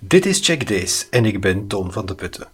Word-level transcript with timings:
Dit 0.00 0.26
is 0.26 0.40
Check 0.40 0.68
Days 0.68 1.08
en 1.08 1.24
ik 1.24 1.40
ben 1.40 1.66
Tom 1.66 1.92
van 1.92 2.06
de 2.06 2.14
Putten. 2.14 2.48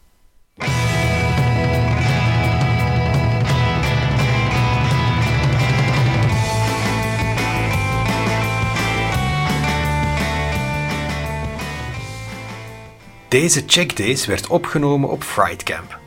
Deze 13.28 13.62
Check 13.66 13.96
Days 13.96 14.26
werd 14.26 14.46
opgenomen 14.46 15.10
op 15.10 15.22
Fright 15.22 15.62
Camp. 15.62 15.98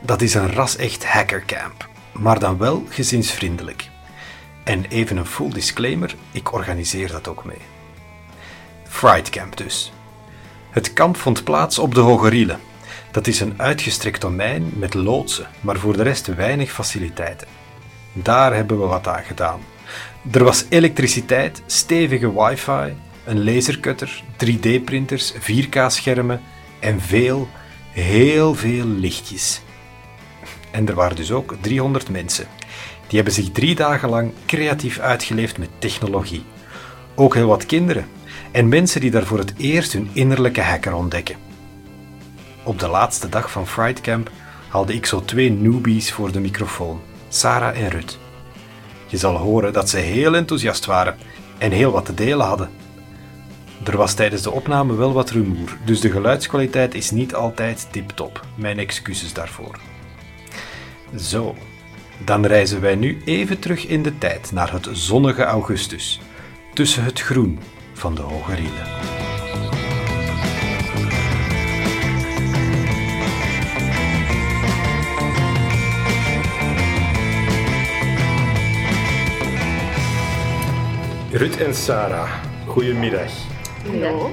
Dat 0.00 0.20
is 0.20 0.34
een 0.34 0.52
ras-echt 0.52 1.06
hackercamp, 1.06 1.88
maar 2.12 2.38
dan 2.38 2.58
wel 2.58 2.84
gezinsvriendelijk. 2.88 3.88
En 4.64 4.84
even 4.84 5.16
een 5.16 5.26
full 5.26 5.50
disclaimer, 5.50 6.14
ik 6.32 6.52
organiseer 6.52 7.08
dat 7.08 7.28
ook 7.28 7.44
mee. 7.44 7.62
Fright 8.88 9.30
Camp 9.30 9.56
dus. 9.56 9.92
Het 10.74 10.92
kamp 10.92 11.16
vond 11.16 11.44
plaats 11.44 11.78
op 11.78 11.94
de 11.94 12.00
Hoge 12.00 12.28
Riele. 12.28 12.56
Dat 13.10 13.26
is 13.26 13.40
een 13.40 13.54
uitgestrekt 13.56 14.20
domein 14.20 14.72
met 14.76 14.94
loodsen, 14.94 15.46
maar 15.60 15.76
voor 15.76 15.96
de 15.96 16.02
rest 16.02 16.34
weinig 16.34 16.72
faciliteiten. 16.72 17.46
Daar 18.12 18.54
hebben 18.54 18.80
we 18.80 18.86
wat 18.86 19.08
aan 19.08 19.22
gedaan. 19.22 19.60
Er 20.30 20.44
was 20.44 20.64
elektriciteit, 20.68 21.62
stevige 21.66 22.32
wifi, 22.32 22.96
een 23.24 23.44
lasercutter, 23.44 24.22
3D-printers, 24.44 25.32
4K-schermen 25.34 26.40
en 26.80 27.00
veel, 27.00 27.48
heel 27.90 28.54
veel 28.54 28.86
lichtjes. 28.86 29.60
En 30.70 30.88
er 30.88 30.94
waren 30.94 31.16
dus 31.16 31.30
ook 31.30 31.56
300 31.60 32.10
mensen. 32.10 32.46
Die 33.06 33.16
hebben 33.16 33.34
zich 33.34 33.50
drie 33.52 33.74
dagen 33.74 34.08
lang 34.08 34.32
creatief 34.46 34.98
uitgeleefd 34.98 35.58
met 35.58 35.70
technologie. 35.78 36.44
Ook 37.14 37.34
heel 37.34 37.48
wat 37.48 37.66
kinderen 37.66 38.06
en 38.54 38.68
mensen 38.68 39.00
die 39.00 39.10
daar 39.10 39.26
voor 39.26 39.38
het 39.38 39.54
eerst 39.56 39.92
hun 39.92 40.10
innerlijke 40.12 40.60
hacker 40.60 40.94
ontdekken. 40.94 41.36
Op 42.62 42.78
de 42.78 42.88
laatste 42.88 43.28
dag 43.28 43.50
van 43.50 43.66
Fright 43.66 44.00
Camp 44.00 44.30
haalde 44.68 44.94
ik 44.94 45.06
zo 45.06 45.24
twee 45.24 45.50
newbies 45.50 46.12
voor 46.12 46.32
de 46.32 46.40
microfoon, 46.40 47.00
Sarah 47.28 47.80
en 47.80 47.88
Rut. 47.88 48.18
Je 49.06 49.16
zal 49.16 49.36
horen 49.36 49.72
dat 49.72 49.88
ze 49.90 49.96
heel 49.96 50.34
enthousiast 50.34 50.84
waren 50.84 51.16
en 51.58 51.70
heel 51.70 51.90
wat 51.90 52.04
te 52.04 52.14
delen 52.14 52.46
hadden. 52.46 52.70
Er 53.84 53.96
was 53.96 54.14
tijdens 54.14 54.42
de 54.42 54.50
opname 54.50 54.94
wel 54.94 55.12
wat 55.12 55.30
rumoer, 55.30 55.76
dus 55.84 56.00
de 56.00 56.10
geluidskwaliteit 56.10 56.94
is 56.94 57.10
niet 57.10 57.34
altijd 57.34 57.88
tip-top. 57.90 58.46
Mijn 58.56 58.78
excuses 58.78 59.32
daarvoor. 59.32 59.78
Zo, 61.16 61.54
dan 62.24 62.46
reizen 62.46 62.80
wij 62.80 62.94
nu 62.94 63.22
even 63.24 63.58
terug 63.58 63.86
in 63.86 64.02
de 64.02 64.18
tijd 64.18 64.52
naar 64.52 64.72
het 64.72 64.88
zonnige 64.92 65.44
augustus, 65.44 66.20
tussen 66.74 67.04
het 67.04 67.20
groen 67.20 67.58
van 67.94 68.14
de 68.14 68.22
Hoge 68.22 68.54
Rielen. 68.54 68.86
Rut 81.32 81.56
en 81.56 81.74
Sarah, 81.74 82.30
goedemiddag. 82.66 83.30
Hallo. 83.86 84.30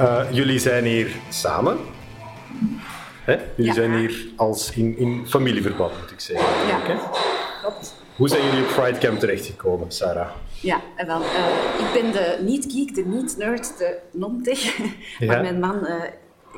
Uh, 0.00 0.20
jullie 0.30 0.58
zijn 0.58 0.84
hier 0.84 1.10
samen. 1.28 1.78
Hè? 3.24 3.32
Jullie 3.56 3.72
Ja. 3.72 3.72
zijn 3.74 3.98
hier 3.98 4.26
als 4.36 4.70
in, 4.72 4.98
in 4.98 5.24
familieverband, 5.28 5.92
moet 6.00 6.10
ik 6.10 6.20
zeggen. 6.20 6.46
Ja. 6.68 6.78
Oké. 6.78 6.98
Klopt. 7.60 7.94
Hoe 8.16 8.28
zijn 8.28 8.44
jullie 8.44 8.62
op 8.64 8.74
Pride 8.74 8.98
Camp 8.98 9.18
terechtgekomen, 9.18 9.92
Sarah? 9.92 10.28
Ja, 10.62 10.80
en 10.96 11.06
wel, 11.06 11.22
eh, 11.22 11.78
ik 11.78 12.02
ben 12.02 12.12
de 12.12 12.38
niet-geek, 12.42 12.94
de 12.94 13.04
niet-nerd, 13.04 13.78
de 13.78 13.98
non-tech. 14.12 14.76
Ja. 15.18 15.26
Maar 15.26 15.40
mijn 15.40 15.58
man 15.60 15.86
eh, 15.86 16.02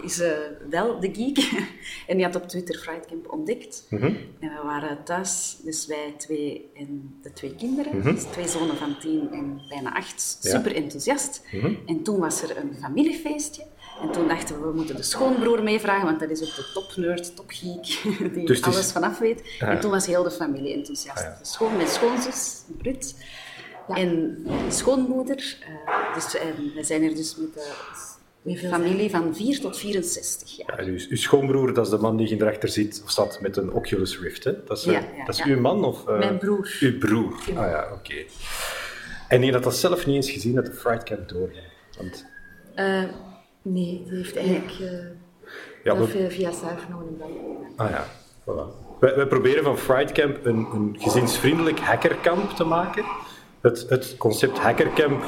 is 0.03 0.21
eh, 0.21 0.31
wel 0.71 1.01
de 1.01 1.11
geek. 1.15 1.39
en 2.09 2.17
die 2.17 2.25
had 2.25 2.35
op 2.37 2.49
Twitter 2.49 2.79
Frightcamp 2.79 3.33
ontdekt. 3.33 3.87
Mhm. 3.91 4.05
En 4.41 4.49
we 4.49 4.61
waren 4.65 5.05
thuis, 5.05 5.57
dus 5.65 5.87
wij 5.87 6.15
twee 6.19 6.71
en 6.75 7.19
de 7.23 7.33
twee 7.33 7.55
kinderen. 7.55 7.97
Mhm. 7.99 8.15
Dus 8.15 8.23
twee 8.23 8.49
zonen 8.49 8.77
van 8.77 8.99
tien 9.01 9.29
en 9.33 9.61
bijna 9.69 9.95
acht. 9.97 10.39
Ja. 10.41 10.51
Super 10.51 10.75
enthousiast. 10.75 11.43
Mhm. 11.53 11.75
En 11.87 12.03
toen 12.03 12.19
was 12.21 12.43
er 12.43 12.57
een 12.57 12.77
familiefeestje. 12.81 13.63
En 14.03 14.11
toen 14.13 14.29
dachten 14.29 14.61
we, 14.61 14.67
we 14.69 14.75
moeten 14.75 14.97
de 14.97 15.03
schoonbroer 15.03 15.63
meevragen, 15.63 16.05
want 16.07 16.21
dat 16.21 16.31
is 16.31 16.41
ook 16.43 16.55
de 16.57 16.71
topnerd, 16.75 17.37
topgeek, 17.37 18.03
die 18.35 18.47
Dus 18.47 18.59
is- 18.59 18.65
alles 18.65 18.93
vanaf 18.93 19.19
weet. 19.19 19.43
Ja. 19.59 19.69
En 19.69 19.81
toen 19.81 19.91
was 19.91 20.07
heel 20.07 20.23
de 20.23 20.31
familie 20.31 20.75
enthousiast. 20.75 21.19
Ah, 21.19 21.25
ja. 21.25 21.39
Schoon, 21.43 21.77
mijn 21.77 21.89
schoonzus, 21.89 22.63
Brut, 22.79 23.15
en 23.89 24.43
mijn 24.47 24.73
schoonmoeder. 24.73 25.57
eh, 25.87 26.15
dus, 26.15 26.37
en 26.37 26.73
we 26.75 26.85
zijn 26.85 27.03
er 27.03 27.15
dus 27.15 27.37
met 27.37 27.55
de 28.43 28.59
familie 28.69 29.11
van 29.11 29.35
4 29.35 29.61
tot 29.61 29.79
64 29.79 30.57
jaar. 30.57 30.85
Ja, 30.85 30.91
uw, 30.91 30.99
uw 31.09 31.17
schoonbroer, 31.17 31.75
dat 31.75 31.85
is 31.85 31.91
de 31.91 31.99
man 31.99 32.17
die 32.17 32.27
hierachter 32.27 32.69
zit, 32.69 33.01
of 33.05 33.11
staat 33.11 33.39
met 33.41 33.57
een 33.57 33.73
Oculus 33.73 34.19
Rift. 34.21 34.45
Hè? 34.45 34.65
Dat 34.65 34.79
is, 34.79 34.87
eh, 34.87 34.93
Ja, 34.93 34.99
ja, 35.17 35.25
dat 35.25 35.35
is 35.35 35.45
ja. 35.45 35.51
uw 35.51 35.61
man? 35.61 35.85
Of, 35.85 36.09
eh, 36.09 36.19
Mijn 36.19 36.39
broer. 36.39 36.77
Uw 36.81 36.99
broer. 36.99 37.33
Ah 37.49 37.55
ja, 37.71 37.89
oké. 37.93 38.15
En 39.29 39.41
die 39.41 39.53
had 39.53 39.63
dat 39.63 39.77
zelf 39.77 40.07
niet 40.07 40.17
eens 40.17 40.31
gezien 40.31 40.55
dat 40.55 40.65
de 40.67 40.71
Pride 40.83 41.03
Camp 41.05 41.29
doorging. 41.29 41.65
Want, 41.99 42.27
Eh, 42.75 43.03
nee, 43.63 44.03
die 44.09 44.17
heeft 44.17 44.37
eigenlijk 44.37 44.71
eh 44.81 44.91
ja, 45.85 45.95
dat 45.95 46.07
we- 46.13 46.29
via, 46.29 46.51
via 46.51 46.51
België. 47.19 47.33
Ah 47.77 47.91
ja, 47.91 48.07
voilà. 48.41 48.83
Wij, 49.01 49.17
wij 49.17 49.27
proberen 49.27 49.65
van 49.65 49.79
Fright 49.79 50.13
Camp 50.13 50.45
een, 50.45 50.57
een 50.73 50.97
gezinsvriendelijk 50.99 51.79
hackerkamp 51.79 52.51
te 52.51 52.65
maken. 52.65 53.05
Het, 53.65 53.87
het 53.89 54.17
concept 54.17 54.59
hackercamp, 54.59 55.23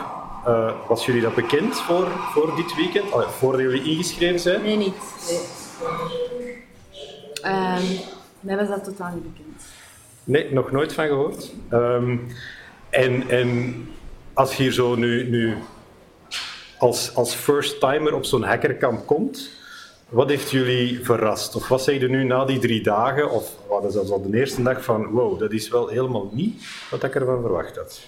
eh, 0.45 0.73
was 0.89 1.07
jullie 1.07 1.21
dat 1.21 1.35
bekend 1.35 1.81
voor, 1.81 2.07
voor 2.09 2.57
dit 2.57 2.75
weekend? 2.75 3.09
Ja, 3.09 3.29
voordat 3.29 3.61
jullie 3.61 3.83
ingeschreven 3.83 4.41
zijn? 4.41 4.63
Nee, 4.63 4.77
niet. 4.77 4.95
Nee. 5.29 6.65
Ehm, 7.43 7.83
mij 8.41 8.57
was 8.57 8.69
dat 8.69 8.85
totaal 8.85 9.13
niet 9.15 9.33
bekend. 9.33 9.63
Nee, 10.25 10.53
nog 10.53 10.71
nooit 10.71 10.93
van 10.93 11.07
gehoord. 11.07 11.53
Ehm, 11.69 12.17
en, 12.91 13.29
en 13.29 13.75
als 14.33 14.57
je 14.57 14.63
hier 14.63 14.73
zo 14.73 14.95
nu, 14.95 15.29
nu 15.29 15.57
als, 16.79 17.15
als 17.15 17.35
first-timer 17.35 18.15
op 18.15 18.25
zo'n 18.25 18.43
hackerkamp 18.43 19.07
komt, 19.07 19.51
wat 20.09 20.29
heeft 20.29 20.51
jullie 20.51 21.05
verrast? 21.05 21.57
Of 21.57 21.69
wat 21.69 21.83
zeg 21.83 22.01
je 22.01 22.09
nu 22.09 22.25
na 22.25 22.45
die 22.45 22.59
drie 22.59 22.83
dagen, 22.83 23.31
of 23.31 23.53
wat 23.69 23.85
is 23.85 23.93
zelfs 23.93 24.11
al 24.11 24.31
de 24.31 24.39
eerste 24.39 24.63
dag 24.63 24.85
van, 24.85 25.07
wow, 25.07 25.39
dat 25.39 25.53
is 25.53 25.69
wel 25.69 25.89
helemaal 25.89 26.31
niet 26.33 26.67
wat 26.91 27.03
ik 27.03 27.15
ervan 27.15 27.41
verwacht 27.41 27.77
had? 27.77 28.01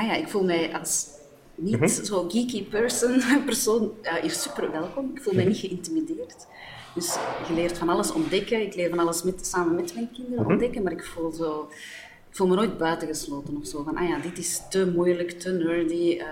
Ah 0.00 0.06
ja, 0.06 0.14
ik 0.14 0.28
voel 0.28 0.44
mij 0.44 0.70
als 0.78 1.06
niet 1.54 1.80
Mhm. 1.80 1.88
zo 2.04 2.28
geeky 2.28 2.64
person, 2.64 3.20
persoon 3.44 3.92
ja, 4.02 4.20
hier 4.20 4.30
super 4.30 4.70
welkom. 4.70 5.10
Ik 5.14 5.22
voel 5.22 5.32
Mhm. 5.32 5.42
mij 5.42 5.52
niet 5.52 5.60
geïntimideerd. 5.60 6.46
Dus 6.94 7.16
je 7.48 7.54
leert 7.54 7.78
van 7.78 7.88
alles 7.88 8.12
ontdekken. 8.12 8.60
Ik 8.62 8.74
leer 8.74 8.88
van 8.88 8.98
alles 8.98 9.22
met, 9.22 9.46
samen 9.46 9.74
met 9.74 9.94
mijn 9.94 10.10
kinderen 10.12 10.42
Mhm. 10.42 10.50
ontdekken, 10.50 10.82
maar 10.82 10.92
ik 10.92 11.04
voel, 11.04 11.32
zo, 11.32 11.68
ik 12.30 12.36
voel 12.36 12.46
me 12.46 12.54
nooit 12.54 12.78
buitengesloten 12.78 13.56
of 13.56 13.66
zo. 13.66 13.82
Van, 13.82 13.96
ah 13.96 14.08
ja, 14.08 14.18
dit 14.18 14.38
is 14.38 14.60
te 14.70 14.90
moeilijk, 14.94 15.30
te 15.30 15.50
nerdy. 15.52 16.16
eh, 16.18 16.26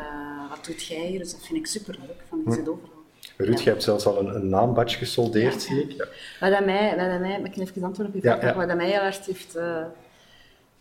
wat 0.50 0.64
doet 0.64 0.84
jij 0.86 1.06
hier? 1.06 1.18
Dus 1.18 1.30
dat 1.32 1.46
vind 1.46 1.58
ik 1.58 1.66
super 1.66 1.96
leuk. 2.00 2.22
Van, 2.28 2.38
Mhm. 2.38 2.50
je 2.50 2.54
zit 2.56 2.68
overal. 2.68 2.96
Ruud, 3.36 3.58
je 3.60 3.70
hebt 3.70 3.82
zelfs 3.82 4.06
al 4.06 4.18
een, 4.18 4.34
een 4.34 4.48
naambadge 4.48 4.98
gesoldeerd, 4.98 5.52
Ja. 5.54 5.58
zie 5.60 5.82
ik. 5.82 5.96
Wat 6.40 6.50
dat 6.50 6.64
mij, 6.64 6.96
wat 6.96 7.10
dat 7.10 7.20
mij, 7.20 7.40
ik 7.44 7.52
kan 7.52 7.62
even 7.62 7.82
antwoorden 7.84 8.14
op 8.14 8.22
je 8.22 8.28
Ja, 8.28 8.38
vraag, 8.38 8.54
wat 8.54 8.68
dat 8.68 8.76
mij 8.76 8.90
heel 8.90 9.00
erg 9.00 9.26
heeft 9.26 9.56
eh, 9.56 9.84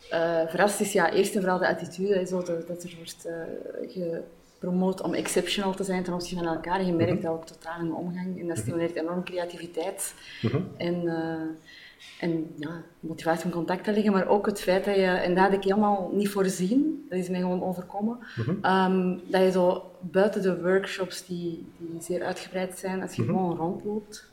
eh, 0.09 0.47
verrast 0.47 0.79
is, 0.79 0.91
ja, 0.93 1.11
eerst 1.11 1.35
en 1.35 1.41
vooral 1.41 1.59
de 1.59 1.67
attitude, 1.67 2.13
hè, 2.13 2.25
zo, 2.25 2.43
dat, 2.43 2.67
dat 2.67 2.83
er 2.83 2.93
wordt 2.97 3.25
eh, 3.25 4.17
gepromoot 4.59 5.01
om 5.01 5.13
exceptional 5.13 5.73
te 5.73 5.83
zijn 5.83 6.03
ten 6.03 6.13
opzichte 6.13 6.43
van 6.43 6.53
elkaar. 6.53 6.83
Je 6.83 6.93
merkt 6.93 7.21
dat 7.21 7.31
ook 7.31 7.45
totaal 7.45 7.79
in 7.79 7.87
de 7.87 7.93
omgang 7.93 8.39
en 8.39 8.47
dat 8.47 8.57
stimuleert 8.57 8.95
enorm 8.95 9.23
creativiteit. 9.23 10.13
Mhm. 10.41 10.61
En, 10.77 11.07
eh, 11.07 12.27
en 12.27 12.53
ja, 12.55 12.83
motivatie 12.99 13.45
om 13.45 13.51
contact 13.51 13.83
te 13.83 13.91
leggen, 13.91 14.11
maar 14.11 14.27
ook 14.27 14.45
het 14.45 14.61
feit 14.61 14.85
dat 14.85 14.95
je, 14.95 15.01
en 15.01 15.35
dat 15.35 15.43
had 15.43 15.53
ik 15.53 15.63
helemaal 15.63 16.11
niet 16.13 16.29
voorzien, 16.29 17.05
dat 17.09 17.19
is 17.19 17.29
mij 17.29 17.39
gewoon 17.39 17.63
overkomen, 17.63 18.19
ehm, 18.61 19.17
dat 19.27 19.41
je 19.41 19.51
zo 19.51 19.91
buiten 19.99 20.41
de 20.41 20.61
workshops 20.61 21.25
die, 21.25 21.67
die 21.77 22.01
zeer 22.01 22.23
uitgebreid 22.23 22.77
zijn, 22.77 23.01
als 23.01 23.15
je 23.15 23.23
gewoon 23.23 23.57
rondloopt, 23.57 24.29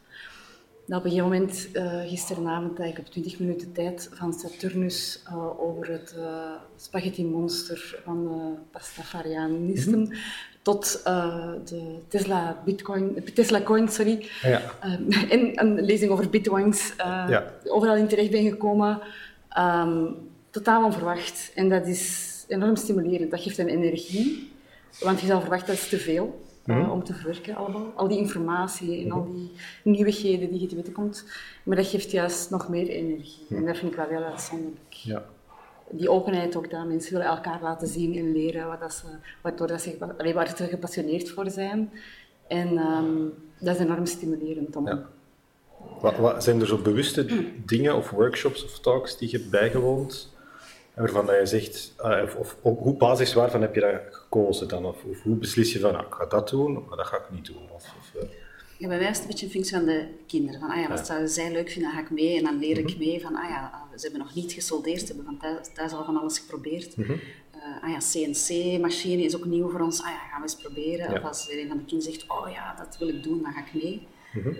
dat 0.86 0.98
op 0.98 1.04
een 1.04 1.10
gegeven 1.10 1.32
moment, 1.32 1.68
eh, 1.72 2.00
gisteravond, 2.08 2.76
dat 2.76 2.86
ik 2.86 2.98
op 2.98 3.06
20 3.06 3.38
minuten 3.38 3.72
tijd 3.72 4.08
van 4.12 4.32
Saturnus 4.32 5.22
eh, 5.26 5.60
over 5.60 5.90
het 5.90 6.14
eh, 6.18 6.50
spaghetti 6.76 7.24
monster 7.24 8.00
van 8.04 8.24
uh, 8.28 8.58
Pastafarianisme 8.70 10.16
tot 10.62 11.00
eh, 11.04 11.52
de 11.64 11.98
Tesla 12.08 12.62
Bitcoin, 12.64 13.24
Tesla 13.34 13.60
Coin, 13.62 13.88
sorry, 13.88 14.28
Ja. 14.42 14.60
en 15.30 15.60
een 15.60 15.80
lezing 15.84 16.10
over 16.10 16.30
bitcoins, 16.30 16.92
Ja. 16.96 17.52
overal 17.64 17.96
in 17.96 18.08
terecht 18.08 18.30
ben 18.30 18.42
gekomen. 18.50 19.00
Ehm, 19.48 20.04
totaal 20.50 20.84
onverwacht. 20.84 21.50
En 21.54 21.68
dat 21.68 21.86
is 21.86 22.44
enorm 22.48 22.76
stimulerend. 22.76 23.30
Dat 23.30 23.40
geeft 23.40 23.58
een 23.58 23.68
energie, 23.68 24.52
want 25.00 25.20
je 25.20 25.26
zou 25.26 25.40
verwachten 25.40 25.66
dat 25.66 25.76
is 25.76 25.88
te 25.88 25.98
veel. 25.98 26.43
Eh, 26.66 26.92
om 26.92 27.04
te 27.04 27.14
verwerken 27.14 27.56
allemaal. 27.56 27.92
Al 27.94 28.08
die 28.08 28.18
informatie 28.18 29.04
en 29.04 29.10
al 29.10 29.32
die 29.32 29.52
nieuwigheden 29.82 30.50
die 30.50 30.60
je 30.60 30.66
te 30.66 30.74
weten 30.74 30.92
komt. 30.92 31.24
Maar 31.62 31.76
dat 31.76 31.86
geeft 31.86 32.10
juist 32.10 32.50
nog 32.50 32.68
meer 32.68 32.88
energie. 32.88 33.46
En 33.50 33.64
dat 33.64 33.76
vind 33.76 33.90
ik 33.90 33.96
wel 33.96 34.08
heel 34.08 34.22
uitzonderlijk. 34.22 34.92
Ja. 34.92 35.24
Die 35.90 36.10
openheid 36.10 36.56
ook, 36.56 36.70
dat 36.70 36.86
mensen 36.86 37.12
willen 37.12 37.26
elkaar 37.26 37.58
laten 37.62 37.88
zien 37.88 38.16
en 38.16 38.32
leren 38.32 38.66
wat 38.66 38.80
dat 38.80 38.92
ze, 38.92 39.06
waardoor 39.40 39.66
dat 39.66 39.80
ze, 39.80 39.96
waar 40.34 40.56
ze 40.56 40.66
gepassioneerd 40.66 41.30
voor 41.30 41.50
zijn. 41.50 41.90
En 42.46 42.78
ehm, 42.78 43.14
dat 43.58 43.74
is 43.74 43.80
enorm 43.80 44.06
stimulerend 44.06 44.76
om... 44.76 44.86
Ja. 44.86 45.06
Wat, 46.00 46.16
wat, 46.16 46.44
zijn 46.44 46.60
er 46.60 46.66
zo 46.66 46.78
bewuste 46.78 47.26
dingen 47.66 47.96
of 47.96 48.10
workshops 48.10 48.64
of 48.64 48.80
talks 48.80 49.18
die 49.18 49.30
je 49.30 49.36
hebt 49.36 49.50
bijgewoond 49.50 50.33
waarvan 50.94 51.26
dat 51.26 51.36
je 51.38 51.46
zegt, 51.46 51.94
uh, 52.00 52.22
of, 52.38 52.56
of, 52.62 52.78
hoe 52.78 52.96
basis 52.96 53.34
waarvan 53.34 53.60
heb 53.60 53.74
je 53.74 53.80
dat 53.80 54.00
gekozen 54.10 54.68
dan? 54.68 54.84
Of, 54.84 55.04
of 55.04 55.22
hoe 55.22 55.36
beslis 55.36 55.72
je 55.72 55.80
van, 55.80 55.92
nou, 55.92 56.06
ik 56.06 56.14
ga 56.14 56.26
dat 56.26 56.48
doen, 56.48 56.84
maar 56.88 56.96
dat 56.96 57.06
ga 57.06 57.16
ik 57.16 57.30
niet 57.30 57.46
doen? 57.46 57.70
Of, 57.70 57.94
of 57.98 58.12
uh... 58.16 58.22
ja, 58.78 58.88
bij 58.88 58.98
mij 58.98 59.10
is 59.10 59.16
het 59.16 59.20
een 59.20 59.26
beetje 59.26 59.46
een 59.46 59.52
functie 59.52 59.76
van 59.76 59.84
de 59.84 60.06
kinderen. 60.26 60.60
Van, 60.60 60.70
ah 60.70 60.80
ja, 60.80 60.88
wat 60.88 60.98
ja. 60.98 61.04
zouden 61.04 61.28
zij 61.28 61.52
leuk 61.52 61.70
vinden, 61.70 61.92
dan 61.92 62.00
ga 62.00 62.04
ik 62.04 62.10
mee. 62.10 62.36
En 62.36 62.44
dan 62.44 62.58
leer 62.58 62.78
ik 62.78 62.84
mm 62.84 62.90
-hmm. 62.90 62.98
mee 62.98 63.20
van, 63.20 63.36
ah 63.36 63.48
ja, 63.48 63.86
ze 63.96 64.02
hebben 64.02 64.20
nog 64.20 64.34
niet 64.34 64.52
gesoldeerd, 64.52 65.00
ze 65.00 65.06
hebben 65.06 65.24
van 65.24 65.38
thuis, 65.38 65.68
thuis 65.74 65.92
al 65.92 66.04
van 66.04 66.16
alles 66.16 66.38
geprobeerd. 66.38 66.96
Mm 66.96 67.04
-hmm. 67.04 67.20
uh, 67.54 67.82
ah 67.82 67.90
ja, 67.90 67.98
CNC-machine 67.98 69.22
is 69.22 69.36
ook 69.36 69.44
nieuw 69.44 69.70
voor 69.70 69.80
ons. 69.80 70.02
Ah 70.02 70.10
ja, 70.10 70.18
gaan 70.18 70.40
we 70.40 70.42
eens 70.42 70.56
proberen. 70.56 71.10
Ja. 71.10 71.18
Of 71.18 71.24
als 71.24 71.50
een 71.50 71.68
van 71.68 71.76
de 71.76 71.84
kinderen 71.84 72.12
zegt, 72.12 72.30
oh 72.30 72.50
ja, 72.50 72.74
dat 72.74 72.96
wil 72.98 73.08
ik 73.08 73.22
doen, 73.22 73.42
dan 73.42 73.52
ga 73.52 73.60
ik 73.60 73.82
mee. 73.82 74.06
Mm 74.32 74.42
-hmm. 74.42 74.56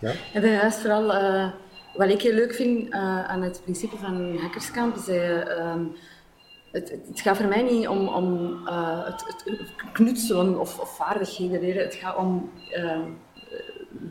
ja? 0.00 0.12
En 0.32 0.40
bij 0.40 0.56
mij 0.56 0.66
is 0.66 0.76
vooral 0.76 1.10
wat 1.96 2.10
ik 2.10 2.22
heel 2.22 2.32
leuk 2.32 2.54
vind 2.54 2.88
uh, 2.88 3.24
aan 3.24 3.42
het 3.42 3.60
principe 3.62 3.96
van 3.96 4.36
Hackerskamp 4.36 4.96
is 4.96 5.08
uh, 5.08 5.74
het, 6.72 6.90
het, 7.08 7.20
gaat 7.20 7.36
voor 7.36 7.46
mij 7.46 7.62
niet 7.62 7.88
om, 7.88 8.08
om 8.08 8.52
uh, 8.66 9.04
het, 9.04 9.24
het, 9.44 9.74
knutselen 9.92 10.60
of, 10.60 10.78
of, 10.78 10.96
vaardigheden 10.96 11.60
leren. 11.60 11.82
Het 11.82 11.94
gaat 11.94 12.16
om 12.16 12.50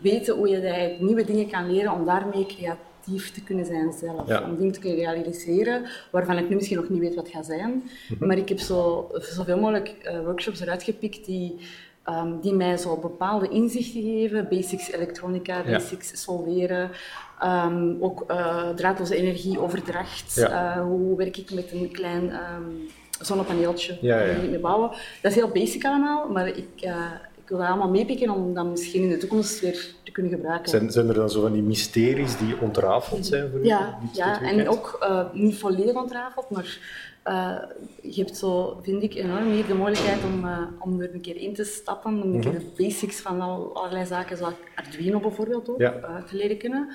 weten 0.02 0.36
hoe 0.36 0.50
je 0.50 0.98
nieuwe 1.00 1.24
dingen 1.24 1.50
kan 1.50 1.72
leren 1.72 1.92
om 1.92 2.06
daarmee 2.06 2.46
creatief 2.46 3.32
te 3.32 3.44
kunnen 3.44 3.66
zijn 3.66 3.94
zelf. 3.94 4.28
Ja. 4.28 4.44
Om 4.44 4.56
dingen 4.56 4.72
te 4.72 4.80
kunnen 4.80 4.98
realiseren 4.98 5.86
waarvan 6.12 6.38
ik 6.38 6.50
nu 6.50 6.56
misschien 6.56 6.78
nog 6.78 6.90
niet 6.90 7.00
weet 7.00 7.16
wat 7.16 7.30
gaat 7.30 7.46
zijn. 7.46 7.70
Mm 7.70 7.84
-hmm. 8.08 8.28
Maar 8.28 8.38
ik 8.38 8.50
heb 8.50 8.60
zo, 8.60 9.10
zoveel 9.14 9.58
mogelijk 9.58 10.20
workshops 10.24 10.60
eruit 10.60 10.84
gepikt 10.84 11.26
die 11.26 11.56
Um, 12.10 12.40
die 12.42 12.54
mij 12.54 12.78
zo 12.78 12.98
bepaalde 12.98 13.50
inzichten 13.50 14.02
geven. 14.02 14.48
Basics 14.50 14.92
elektronica, 14.92 15.64
basics 15.64 16.10
ja. 16.10 16.16
solderen. 16.16 16.92
Um, 17.44 17.98
ook 18.00 18.24
uh, 18.32 18.70
draadloze 18.70 19.16
energieoverdracht. 19.16 20.36
Ja. 20.36 20.76
Uh, 20.76 20.82
hoe 20.82 21.18
werk 21.18 21.38
ik 21.38 21.54
met 21.54 21.72
een 21.72 21.92
klein 21.92 22.24
um, 22.24 22.90
zonnepaneeltje? 23.20 23.98
Ja, 24.02 24.20
ja. 24.20 24.38
mee 24.38 24.60
bouwen. 24.60 24.90
Dat 25.22 25.32
is 25.32 25.38
heel 25.38 25.50
basic 25.50 25.86
allemaal, 25.86 26.30
maar 26.30 26.48
ik, 26.48 26.70
uh, 26.82 27.12
ik 27.46 27.52
wil 27.52 27.60
dat 27.60 27.68
allemaal 27.68 27.90
meepikken 27.90 28.30
om 28.30 28.54
dat 28.54 28.66
misschien 28.66 29.04
in 29.04 29.10
de 29.10 29.18
toekomst 29.18 29.60
weer 29.60 29.96
te 30.04 30.12
kunnen 30.12 30.32
gebruiken. 30.32 30.70
Zijn, 30.70 30.92
zijn 30.92 31.08
er 31.08 31.14
dan 31.14 31.30
zo 31.30 31.42
van 31.42 31.54
die 31.54 31.62
mysteries 31.62 32.38
die 32.38 32.62
ontrafeld 32.62 33.26
zijn 33.26 33.52
voor 33.52 33.60
u? 33.60 33.66
Ja, 33.66 33.98
ja 34.14 34.42
en 34.42 34.70
ook 34.70 35.08
niet 35.34 35.58
volledig 35.58 35.96
ontrafeld, 35.96 36.50
maar 36.50 36.80
uh, 37.26 37.58
je 38.02 38.22
hebt 38.22 38.38
zo, 38.38 38.80
vind 38.82 39.04
ik, 39.04 39.14
enorm 39.14 39.52
hier 39.52 39.66
de 39.66 39.74
mogelijkheid 39.74 40.24
om, 40.24 40.46
uh, 40.46 40.62
om 40.80 41.02
er 41.02 41.14
een 41.14 41.22
keer 41.22 41.36
in 41.36 41.54
te 41.54 41.64
stappen, 41.64 42.24
om 42.24 42.34
een 42.34 42.40
keer 42.40 42.52
de 42.52 42.72
basics 42.78 43.20
van 43.20 43.42
al, 43.42 43.76
allerlei 43.76 44.06
zaken, 44.06 44.38
zoals 44.38 44.54
Arduino 44.76 45.20
bijvoorbeeld 45.20 45.70
ook, 45.70 45.80
ja. 45.80 46.24
te 46.28 46.36
leren 46.36 46.58
kennen. 46.58 46.90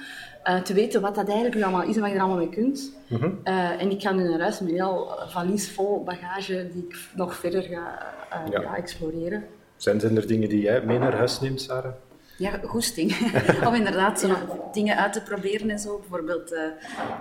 te 0.64 0.74
weten 0.74 1.00
wat 1.00 1.14
dat 1.14 1.28
eigenlijk 1.28 1.62
allemaal 1.62 1.88
is 1.88 1.94
en 1.94 2.00
wat 2.00 2.10
je 2.10 2.16
er 2.16 2.22
allemaal 2.22 2.44
mee 2.44 2.48
kunt. 2.48 2.92
Mm 3.08 3.18
-hmm. 3.18 3.38
en 3.78 3.90
ik 3.90 4.02
ga 4.02 4.12
nu 4.12 4.28
naar 4.28 4.40
huis 4.40 4.60
met 4.60 4.68
een 4.68 4.74
heel 4.74 5.08
valies 5.26 5.70
vol 5.70 6.02
bagage 6.04 6.68
die 6.72 6.86
ik 6.88 6.96
nog 7.14 7.34
verder 7.34 7.62
ga, 7.62 8.12
ja. 8.50 8.60
ga 8.60 8.76
exploreren. 8.76 9.44
Zijn, 9.80 10.00
zijn 10.00 10.16
er 10.16 10.26
dingen 10.26 10.48
die 10.48 10.60
jij 10.60 10.84
mee 10.84 10.98
naar 10.98 11.14
huis 11.14 11.40
neemt, 11.40 11.60
Sarah? 11.60 11.92
Ja, 12.40 12.60
goesting. 12.64 13.32
Om 13.66 13.74
inderdaad 13.74 14.20
zo 14.20 14.28
nog 14.28 14.38
dingen 14.72 14.96
uit 14.96 15.12
te 15.12 15.22
proberen 15.22 15.70
en 15.70 15.78
zo. 15.78 15.98
Bijvoorbeeld 15.98 16.52
uh, 16.52 16.58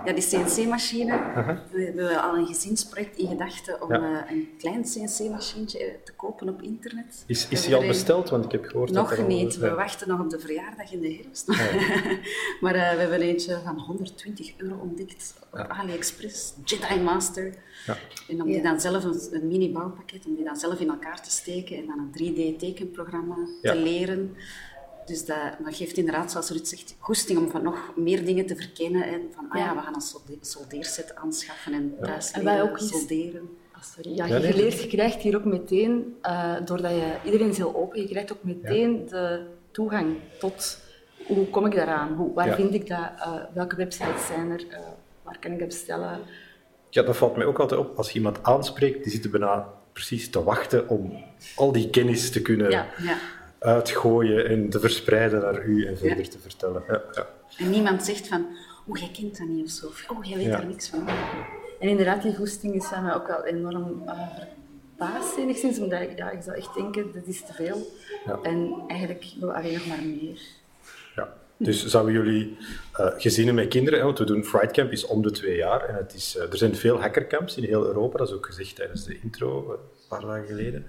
ja, 0.04 0.12
die 0.12 0.28
CNC-machine. 0.28 1.14
Uh 1.14 1.34
-huh. 1.34 1.58
We 1.70 1.84
hebben 1.84 2.22
al 2.22 2.36
een 2.36 2.46
gezinsproject 2.46 3.16
in 3.16 3.28
gedachten 3.28 3.82
om 3.82 3.92
ja. 3.92 4.00
uh, 4.00 4.30
een 4.30 4.48
klein 4.58 4.82
CNC-machientje 4.82 5.98
te 6.04 6.12
kopen 6.12 6.48
op 6.48 6.62
internet. 6.62 7.24
Is, 7.26 7.48
is 7.48 7.62
die 7.62 7.74
al 7.74 7.86
besteld? 7.86 8.30
Want 8.30 8.44
ik 8.44 8.52
heb 8.52 8.64
gehoord 8.64 8.90
nog 8.90 9.08
dat 9.08 9.18
er 9.18 9.24
niet. 9.24 9.54
Al... 9.54 9.60
We 9.60 9.74
wachten 9.74 10.08
nog 10.08 10.20
op 10.20 10.30
de 10.30 10.38
verjaardag 10.38 10.92
in 10.92 11.00
de 11.00 11.22
herfst. 11.22 11.52
Ja. 11.52 11.56
maar 12.62 12.74
uh, 12.74 12.90
we 12.90 13.00
hebben 13.00 13.20
eentje 13.20 13.58
van 13.64 13.78
120 13.78 14.52
euro 14.56 14.74
ontdekt 14.74 15.34
op 15.52 15.66
AliExpress. 15.68 16.54
Jedi 16.64 17.00
Master. 17.00 17.54
En 18.28 18.42
om 18.42 18.46
die 18.46 18.62
dan 18.62 18.80
zelf 18.80 19.04
een, 19.04 19.20
een 19.30 19.46
mini-bouwpakket, 19.46 20.26
om 20.26 20.34
die 20.34 20.44
dan 20.44 20.56
zelf 20.56 20.80
in 20.80 20.88
elkaar 20.88 21.22
te 21.22 21.30
steken 21.30 21.76
en 21.76 21.86
dan 21.86 21.98
een 21.98 22.32
3D-tekenprogramma 22.32 23.36
te 23.62 23.76
leren. 23.76 24.36
Dus 25.10 25.24
dat, 25.24 25.36
dat 25.64 25.76
geeft 25.76 25.96
inderdaad, 25.96 26.30
zoals 26.30 26.50
Ruud 26.50 26.66
zegt, 26.66 26.94
goesting 26.98 27.38
om 27.38 27.50
van 27.50 27.62
nog 27.62 27.92
meer 27.96 28.24
dingen 28.24 28.46
te 28.46 28.56
verkennen. 28.56 29.02
En 29.02 29.20
van, 29.34 29.46
ah 29.50 29.58
ja, 29.58 29.74
we 29.74 29.80
gaan 29.80 29.94
een 29.94 30.38
soldeerset 30.40 31.14
aanschaffen 31.14 31.72
en 31.72 31.94
thuis 32.02 32.30
ja. 32.30 32.42
leren, 32.42 32.62
ook 32.62 32.78
solderen. 32.78 33.48
Sorry. 33.80 34.16
Ja, 34.16 34.26
je, 34.26 34.54
leert, 34.54 34.82
je 34.82 34.88
krijgt 34.88 35.20
hier 35.20 35.36
ook 35.36 35.44
meteen, 35.44 36.16
uh, 36.22 36.54
doordat 36.64 36.90
je, 36.90 37.16
iedereen 37.24 37.48
is 37.48 37.56
heel 37.56 37.76
open, 37.76 38.00
je 38.00 38.08
krijgt 38.08 38.32
ook 38.32 38.42
meteen 38.42 39.06
de 39.06 39.46
toegang 39.70 40.16
tot 40.38 40.78
hoe 41.26 41.46
kom 41.46 41.66
ik 41.66 41.74
daaraan, 41.74 42.14
hoe, 42.14 42.34
waar 42.34 42.54
vind 42.54 42.74
ik 42.74 42.88
dat, 42.88 43.10
uh, 43.18 43.34
welke 43.54 43.76
websites 43.76 44.26
zijn 44.26 44.50
er, 44.50 44.64
uh, 44.70 44.78
waar 45.22 45.38
kan 45.38 45.52
ik 45.52 45.58
dat 45.58 45.68
bestellen. 45.68 46.18
Ja, 46.90 47.02
dat 47.02 47.16
valt 47.16 47.36
mij 47.36 47.46
ook 47.46 47.58
altijd 47.58 47.80
op. 47.80 47.96
Als 47.96 48.08
je 48.08 48.14
iemand 48.14 48.42
aanspreekt, 48.42 49.02
die 49.02 49.12
zit 49.12 49.24
er 49.24 49.30
bijna 49.30 49.68
precies 49.92 50.30
te 50.30 50.42
wachten 50.42 50.88
om 50.88 51.24
al 51.56 51.72
die 51.72 51.90
kennis 51.90 52.30
te 52.30 52.42
kunnen... 52.42 52.70
Ja, 52.70 52.86
ja 53.02 53.16
uitgooien 53.60 54.48
en 54.48 54.68
te 54.68 54.80
verspreiden 54.80 55.40
naar 55.40 55.64
u 55.64 55.86
en 55.86 55.98
verder 55.98 56.24
ja. 56.24 56.30
te 56.30 56.38
vertellen. 56.38 56.82
Ja, 56.88 57.02
ja. 57.12 57.26
En 57.58 57.70
niemand 57.70 58.04
zegt 58.04 58.28
van, 58.28 58.46
oh, 58.86 58.96
jij 58.96 59.10
kent 59.12 59.38
dat 59.38 59.48
niet 59.48 59.64
of 59.64 59.70
zo. 59.70 59.86
Of, 59.86 60.04
oh, 60.08 60.24
jij 60.24 60.36
weet 60.36 60.50
daar 60.50 60.66
niks 60.66 60.88
van. 60.88 61.08
En 61.80 61.88
inderdaad, 61.88 62.22
die 62.22 62.36
goesting 62.36 62.74
is 62.74 62.90
mij 62.90 63.14
ook 63.14 63.26
wel 63.26 63.44
enorm 63.44 64.02
uh, 64.06 64.28
verbaasd, 64.96 65.36
enigszins. 65.36 65.78
Omdat 65.78 66.00
ik, 66.00 66.18
ja, 66.18 66.30
ik 66.30 66.42
zou 66.42 66.56
echt 66.56 66.74
denken, 66.74 67.12
dat 67.12 67.26
is 67.26 67.40
te 67.40 67.52
veel. 67.52 67.86
En 68.42 68.82
eigenlijk 68.88 69.24
wil 69.40 69.54
alleen 69.54 69.72
nog 69.72 69.86
maar 69.86 70.02
meer. 70.02 70.40
Ja. 71.16 71.32
Dus 71.56 71.86
zouden 71.86 72.12
jullie 72.12 72.56
uh, 73.00 73.06
gezinnen 73.16 73.54
met 73.54 73.68
kinderen, 73.68 74.04
want 74.04 74.18
we 74.18 74.24
doen 74.24 74.44
Fright 74.44 74.72
Camp 74.72 74.92
is 74.92 75.06
om 75.06 75.22
de 75.22 75.30
twee 75.30 75.56
jaar 75.56 75.84
en 75.84 75.94
het 75.94 76.14
is, 76.14 76.36
uh, 76.36 76.42
er 76.50 76.56
zijn 76.56 76.76
veel 76.76 77.00
hackercamps 77.00 77.56
in 77.56 77.64
heel 77.64 77.86
Europa, 77.86 78.18
dat 78.18 78.28
is 78.28 78.34
ook 78.34 78.46
gezegd 78.46 78.76
tijdens 78.76 79.04
de 79.04 79.20
intro 79.22 79.70
een 79.72 79.78
paar 80.08 80.20
dagen 80.20 80.46
geleden. 80.46 80.86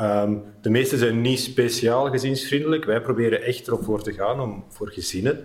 Um, 0.00 0.42
de 0.60 0.70
meeste 0.70 0.98
zijn 0.98 1.20
niet 1.20 1.40
speciaal 1.40 2.10
gezinsvriendelijk. 2.10 2.84
Wij 2.84 3.00
proberen 3.00 3.42
echt 3.42 3.66
erop 3.66 3.84
voor 3.84 4.02
te 4.02 4.12
gaan 4.12 4.40
om 4.40 4.64
voor 4.68 4.88
gezinnen 4.90 5.44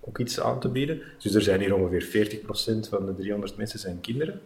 ook 0.00 0.18
iets 0.18 0.40
aan 0.40 0.60
te 0.60 0.68
bieden. 0.68 1.02
Dus 1.18 1.34
er 1.34 1.42
zijn 1.42 1.60
hier 1.60 1.74
ongeveer 1.74 2.28
40% 2.38 2.88
van 2.88 3.06
de 3.06 3.14
300 3.14 3.56
mensen 3.56 3.78
zijn 3.78 4.00
kinderen. 4.00 4.40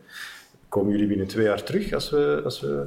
Komen 0.68 0.92
jullie 0.92 1.06
binnen 1.06 1.26
twee 1.26 1.44
jaar 1.44 1.62
terug 1.62 1.92
als 1.92 2.10
we, 2.10 2.40
als 2.44 2.60
we, 2.60 2.86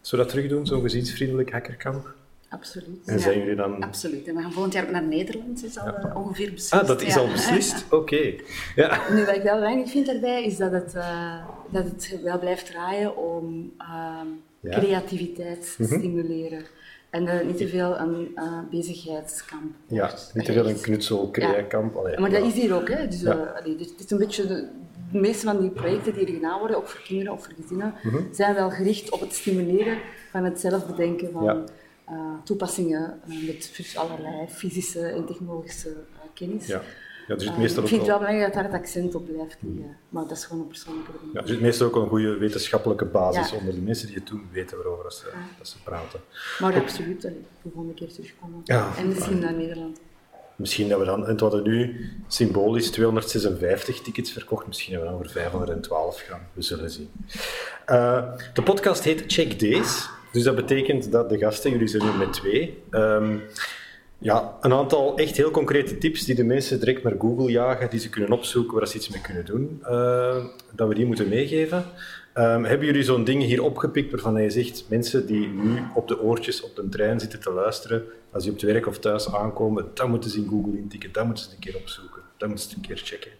als 0.00 0.10
we 0.10 0.16
dat 0.16 0.28
terug 0.28 0.48
doen, 0.48 0.66
zo'n 0.66 0.82
gezinsvriendelijk 0.82 1.50
hackerkamp? 1.50 2.14
Absoluut. 2.48 3.06
En 3.06 3.20
zijn 3.20 3.38
jullie 3.38 3.54
dan... 3.54 3.82
Absoluut. 3.82 4.28
En 4.28 4.34
we 4.34 4.42
gaan 4.42 4.52
volgend 4.52 4.72
jaar 4.72 4.90
naar 4.90 5.02
Nederland, 5.02 5.64
is 5.64 5.78
al 5.78 5.86
ja. 5.86 6.12
ongeveer 6.14 6.52
beslist. 6.52 6.72
Ah, 6.72 6.86
dat 6.86 7.02
is 7.02 7.14
ja. 7.14 7.20
al 7.20 7.30
beslist? 7.30 7.84
Oké. 7.90 7.94
Okay. 7.94 8.40
Ja. 8.76 9.00
Nu, 9.10 9.24
wat 9.24 9.34
ik 9.34 9.42
wel 9.42 9.60
weinig 9.60 9.90
vind 9.90 10.06
daarbij, 10.06 10.44
is 10.44 10.56
dat 10.56 10.72
het, 10.72 10.94
uh, 10.94 11.44
dat 11.70 11.84
het 11.84 12.20
wel 12.22 12.38
blijft 12.38 12.66
draaien 12.66 13.16
om... 13.16 13.72
Uh, 13.78 14.20
ja. 14.70 14.78
creativiteit 14.78 15.74
mm 15.78 15.86
-hmm. 15.86 15.98
stimuleren. 15.98 16.64
En 17.10 17.24
uh, 17.24 17.40
niet 17.46 17.56
te 17.56 17.68
veel 17.68 17.98
een 17.98 18.32
uh, 18.34 18.58
bezigheidskamp. 18.70 19.74
Ja, 19.86 20.14
niet 20.34 20.44
te 20.44 20.52
veel 20.52 20.68
een 20.68 20.80
knutsel-creëerkamp. 20.80 22.08
Ja. 22.10 22.20
Maar 22.20 22.30
dat 22.30 22.44
is 22.44 22.52
hier 22.52 22.74
ook. 22.74 22.88
Hè. 22.88 23.08
Dus, 23.08 23.20
ja. 23.20 23.32
allee, 23.32 23.76
dit 23.76 23.94
is 23.98 24.10
een 24.10 24.18
beetje 24.18 24.46
de, 24.46 24.68
de, 25.12 25.18
meeste 25.18 25.46
van 25.46 25.60
die 25.60 25.70
projecten 25.70 26.14
die 26.14 26.26
er 26.26 26.32
gedaan 26.32 26.58
worden, 26.58 26.76
ook 26.76 26.88
voor 26.88 27.00
kinderen 27.00 27.32
of 27.32 27.44
voor 27.44 27.54
gezinnen, 27.60 27.94
mm 28.02 28.10
-hmm. 28.10 28.28
zijn 28.32 28.54
wel 28.54 28.70
gericht 28.70 29.10
op 29.10 29.20
het 29.20 29.34
stimuleren 29.34 29.98
van 30.30 30.44
het 30.44 30.60
zelfbedenken 30.60 31.32
van 31.32 31.44
ja. 31.44 31.64
toepassingen 32.44 33.20
met 33.24 33.94
allerlei 33.96 34.48
fysische 34.48 35.06
en 35.06 35.24
technologische 35.26 35.92
kennis. 36.34 36.66
Ja. 37.26 37.34
Er 37.34 37.40
zit 37.40 37.58
meestal 37.58 37.82
ik 37.82 37.88
vind 37.88 38.00
het 38.00 38.10
wel 38.10 38.18
belangrijk 38.18 38.52
dat 38.52 38.62
daar 38.62 38.72
het 38.72 38.82
accent 38.82 39.14
op 39.14 39.26
blijft 39.26 39.56
liggen, 39.60 39.96
maar 40.08 40.22
dat 40.22 40.36
is 40.36 40.44
gewoon 40.44 40.62
een 40.62 40.68
persoonlijke 40.68 41.10
bedoeling. 41.10 41.36
Ja, 41.36 41.42
er 41.42 41.48
zit 41.48 41.60
meestal 41.60 41.86
ook 41.86 41.96
een 41.96 42.08
goede 42.08 42.36
wetenschappelijke 42.36 43.04
basis 43.04 43.52
onder 43.52 43.74
de 43.74 43.80
mensen 43.80 44.06
die 44.06 44.16
het 44.16 44.26
doen, 44.26 44.48
weten 44.52 44.76
waarover 44.76 45.12
ze, 45.12 45.32
dat 45.58 45.68
ze 45.68 45.76
praten. 45.82 46.20
Maar 46.58 46.74
absoluut, 46.74 47.22
de 47.22 47.32
volgende 47.62 47.94
keer 47.94 48.12
terugkomen. 48.12 48.62
En 48.96 49.08
misschien 49.08 49.38
naar 49.38 49.54
Nederland. 49.54 50.00
Misschien 50.56 50.88
dat 50.88 50.98
we 50.98 51.04
dan, 51.04 51.24
en 51.24 51.30
het 51.30 51.40
hadden 51.40 51.62
nu 51.62 52.10
symbolisch 52.26 52.90
256 52.90 54.00
tickets 54.00 54.32
verkocht, 54.32 54.66
misschien 54.66 54.92
dat 54.92 55.02
we 55.02 55.08
dan 55.08 55.18
voor 55.18 55.30
512 55.30 56.20
gaan. 56.20 56.48
We 56.52 56.62
zullen 56.62 56.90
zien. 56.90 57.10
Uh, 57.90 58.32
de 58.54 58.62
podcast 58.62 59.04
heet 59.04 59.24
Check 59.26 59.60
Days. 59.60 60.08
Dus 60.32 60.42
dat 60.42 60.54
betekent 60.54 61.10
dat 61.12 61.28
de 61.28 61.38
gasten, 61.38 61.70
jullie 61.70 61.86
zijn 61.86 62.04
nu 62.04 62.12
met 62.12 62.32
twee, 62.32 62.82
um, 62.90 63.42
ja, 64.18 64.56
een 64.60 64.72
aantal 64.72 65.16
echt 65.16 65.36
heel 65.36 65.50
concrete 65.50 65.98
tips 65.98 66.24
die 66.24 66.34
de 66.34 66.44
mensen 66.44 66.78
direct 66.78 67.02
naar 67.02 67.14
Google 67.18 67.50
jagen, 67.50 67.90
die 67.90 68.00
ze 68.00 68.08
kunnen 68.08 68.32
opzoeken, 68.32 68.78
waar 68.78 68.88
ze 68.88 68.96
iets 68.96 69.08
mee 69.08 69.20
kunnen 69.20 69.44
doen, 69.44 69.78
uh, 69.82 70.44
dat 70.74 70.88
we 70.88 70.94
die 70.94 71.06
moeten 71.06 71.28
meegeven. 71.28 71.84
Um, 72.34 72.64
hebben 72.64 72.86
jullie 72.86 73.02
zo'n 73.02 73.24
ding 73.24 73.42
hier 73.42 73.62
opgepikt 73.62 74.10
waarvan 74.10 74.42
je 74.42 74.50
zegt, 74.50 74.84
mensen 74.88 75.26
die 75.26 75.48
nu 75.48 75.82
op 75.94 76.08
de 76.08 76.20
oortjes 76.20 76.60
op 76.60 76.76
de 76.76 76.88
trein 76.88 77.20
zitten 77.20 77.40
te 77.40 77.50
luisteren, 77.50 78.04
als 78.30 78.42
die 78.42 78.52
op 78.52 78.60
het 78.60 78.70
werk 78.70 78.86
of 78.86 78.98
thuis 78.98 79.34
aankomen, 79.34 79.90
dat 79.94 80.08
moeten 80.08 80.30
ze 80.30 80.38
in 80.38 80.48
Google 80.48 80.78
intikken, 80.78 81.12
dat 81.12 81.24
moeten 81.26 81.44
ze 81.44 81.50
een 81.50 81.58
keer 81.58 81.76
opzoeken, 81.76 82.22
dat 82.36 82.48
moeten 82.48 82.68
ze 82.68 82.76
een 82.76 82.82
keer 82.82 83.00
checken. 83.04 83.30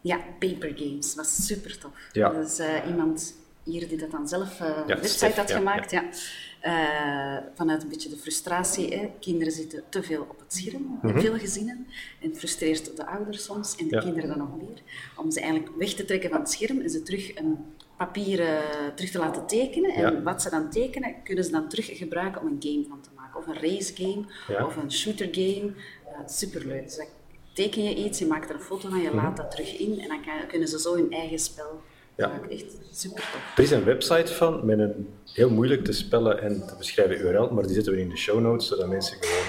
Ja, 0.00 0.20
Paper 0.38 0.72
Games 0.74 1.14
was 1.14 1.46
super 1.46 1.78
tof. 1.78 1.90
Ja. 2.12 2.28
Dus 2.28 2.60
uh, 2.60 2.66
iemand 2.88 3.34
hier 3.66 3.88
die 3.88 3.98
dat 3.98 4.10
dan 4.10 4.28
zelf 4.28 4.60
uh, 4.60 4.68
een 4.86 4.86
website 4.86 5.32
had 5.40 5.50
gemaakt. 5.50 5.90
Ja. 5.90 6.04
Uh, 6.62 7.36
vanuit 7.54 7.82
een 7.82 7.88
beetje 7.88 8.08
de 8.08 8.16
frustratie. 8.16 8.94
Hè. 8.94 9.10
Kinderen 9.20 9.52
zitten 9.52 9.82
te 9.88 10.02
veel 10.02 10.26
op 10.28 10.38
het 10.38 10.54
scherm, 10.54 10.98
in 11.02 11.08
mhm. 11.08 11.20
veel 11.20 11.38
gezinnen. 11.38 11.86
En 12.20 12.28
het 12.28 12.38
frustreert 12.38 12.96
de 12.96 13.06
ouders 13.06 13.44
soms 13.44 13.76
en 13.76 13.88
de 13.88 13.98
kinderen 13.98 14.28
dan 14.28 14.38
nog 14.38 14.56
meer. 14.56 14.82
Om 15.16 15.30
ze 15.30 15.40
eigenlijk 15.40 15.76
weg 15.76 15.94
te 15.94 16.04
trekken 16.04 16.30
van 16.30 16.40
het 16.40 16.50
scherm 16.50 16.80
en 16.80 16.90
ze 16.90 17.02
terug 17.02 17.38
een 17.38 17.58
papier 17.96 18.40
uh, 18.40 18.58
terug 18.94 19.10
te 19.10 19.18
laten 19.18 19.46
tekenen. 19.46 19.94
En 19.94 20.22
wat 20.22 20.42
ze 20.42 20.50
dan 20.50 20.70
tekenen, 20.70 21.14
kunnen 21.24 21.44
ze 21.44 21.50
dan 21.50 21.68
terug 21.68 21.98
gebruiken 21.98 22.40
om 22.40 22.46
een 22.46 22.56
game 22.60 22.84
van 22.88 23.00
te 23.00 23.10
maken. 23.16 23.38
Of 23.38 23.46
een 23.46 23.60
race 23.60 23.94
game, 23.94 24.24
of 24.66 24.76
een 24.76 24.92
shooter 24.92 25.28
game. 25.30 25.72
superleuk. 26.26 26.84
Dus 26.84 26.96
dan 26.96 27.06
teken 27.52 27.82
je 27.82 27.94
iets, 27.94 28.18
je 28.18 28.26
maakt 28.26 28.48
er 28.48 28.54
een 28.54 28.60
foto 28.60 28.88
van, 28.88 29.00
je 29.00 29.08
mhm. 29.08 29.16
laat 29.16 29.36
dat 29.36 29.50
terug 29.50 29.78
in. 29.78 30.00
En 30.00 30.08
dan 30.08 30.24
kan, 30.24 30.46
kunnen 30.48 30.68
ze 30.68 30.80
zo 30.80 30.94
hun 30.94 31.12
eigen 31.12 31.38
spel 31.38 31.82
ja. 32.16 32.40
Echt 32.50 32.76
super 32.90 33.22
tof. 33.32 33.52
Er 33.56 33.62
is 33.62 33.70
een 33.70 33.84
website 33.84 34.32
van 34.32 34.66
met 34.66 34.78
een 34.78 35.08
heel 35.32 35.50
moeilijk 35.50 35.84
te 35.84 35.92
spellen 35.92 36.42
en 36.42 36.66
te 36.66 36.74
beschrijven 36.78 37.20
URL, 37.20 37.50
maar 37.52 37.62
die 37.62 37.74
zetten 37.74 37.92
we 37.92 38.00
in 38.00 38.08
de 38.08 38.16
show 38.16 38.40
notes, 38.40 38.68
zodat 38.68 38.88
mensen 38.88 39.16
gewoon 39.20 39.46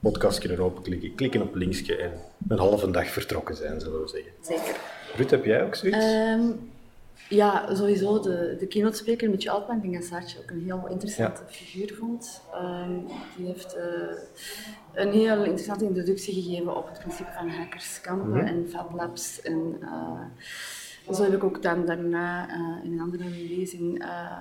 podcast 0.00 0.38
kunnen 0.38 0.58
openklikken, 0.58 1.14
klikken 1.14 1.42
op 1.42 1.54
linksje 1.54 1.96
en 1.96 2.12
een 2.48 2.58
halve 2.58 2.90
dag 2.90 3.06
vertrokken 3.06 3.56
zijn, 3.56 3.80
zullen 3.80 4.00
we 4.00 4.08
zeggen. 4.08 4.32
Zeker. 4.40 4.76
Ruud, 5.16 5.30
heb 5.30 5.44
jij 5.44 5.64
ook 5.64 5.74
zoiets? 5.74 6.04
Um, 6.04 6.70
ja, 7.28 7.74
sowieso. 7.74 8.20
De, 8.20 8.56
de 8.58 8.66
keynote 8.66 8.96
speaker 8.96 9.30
met 9.30 9.42
je 9.42 9.50
Altman, 9.50 9.76
ik 9.76 9.82
denk 9.82 9.94
dat 9.94 10.04
Saartje 10.04 10.38
ook 10.38 10.50
een 10.50 10.64
heel 10.64 10.86
interessante 10.88 11.42
figuur 11.48 11.94
vond. 11.94 12.40
Um, 12.54 13.06
die 13.36 13.46
heeft 13.46 13.76
uh, 13.76 13.82
een 14.94 15.12
heel 15.12 15.38
interessante 15.38 15.84
introductie 15.84 16.42
gegeven 16.42 16.76
op 16.76 16.88
het 16.88 16.98
principe 16.98 17.30
van 17.38 17.48
hackerskampen 17.48 18.28
mm 18.28 18.38
-hmm. 18.38 18.46
en 18.46 18.66
Fab 18.68 18.94
Labs 18.94 19.40
en... 19.42 19.76
Uh, 19.82 20.20
zo 21.14 21.22
heb 21.22 21.32
ik 21.32 21.44
ook 21.44 21.62
dan 21.62 21.86
daarna 21.86 22.48
uh, 22.48 22.84
in 22.84 22.92
een 22.92 23.00
andere 23.00 23.24
lezing 23.24 24.02
uh, 24.02 24.32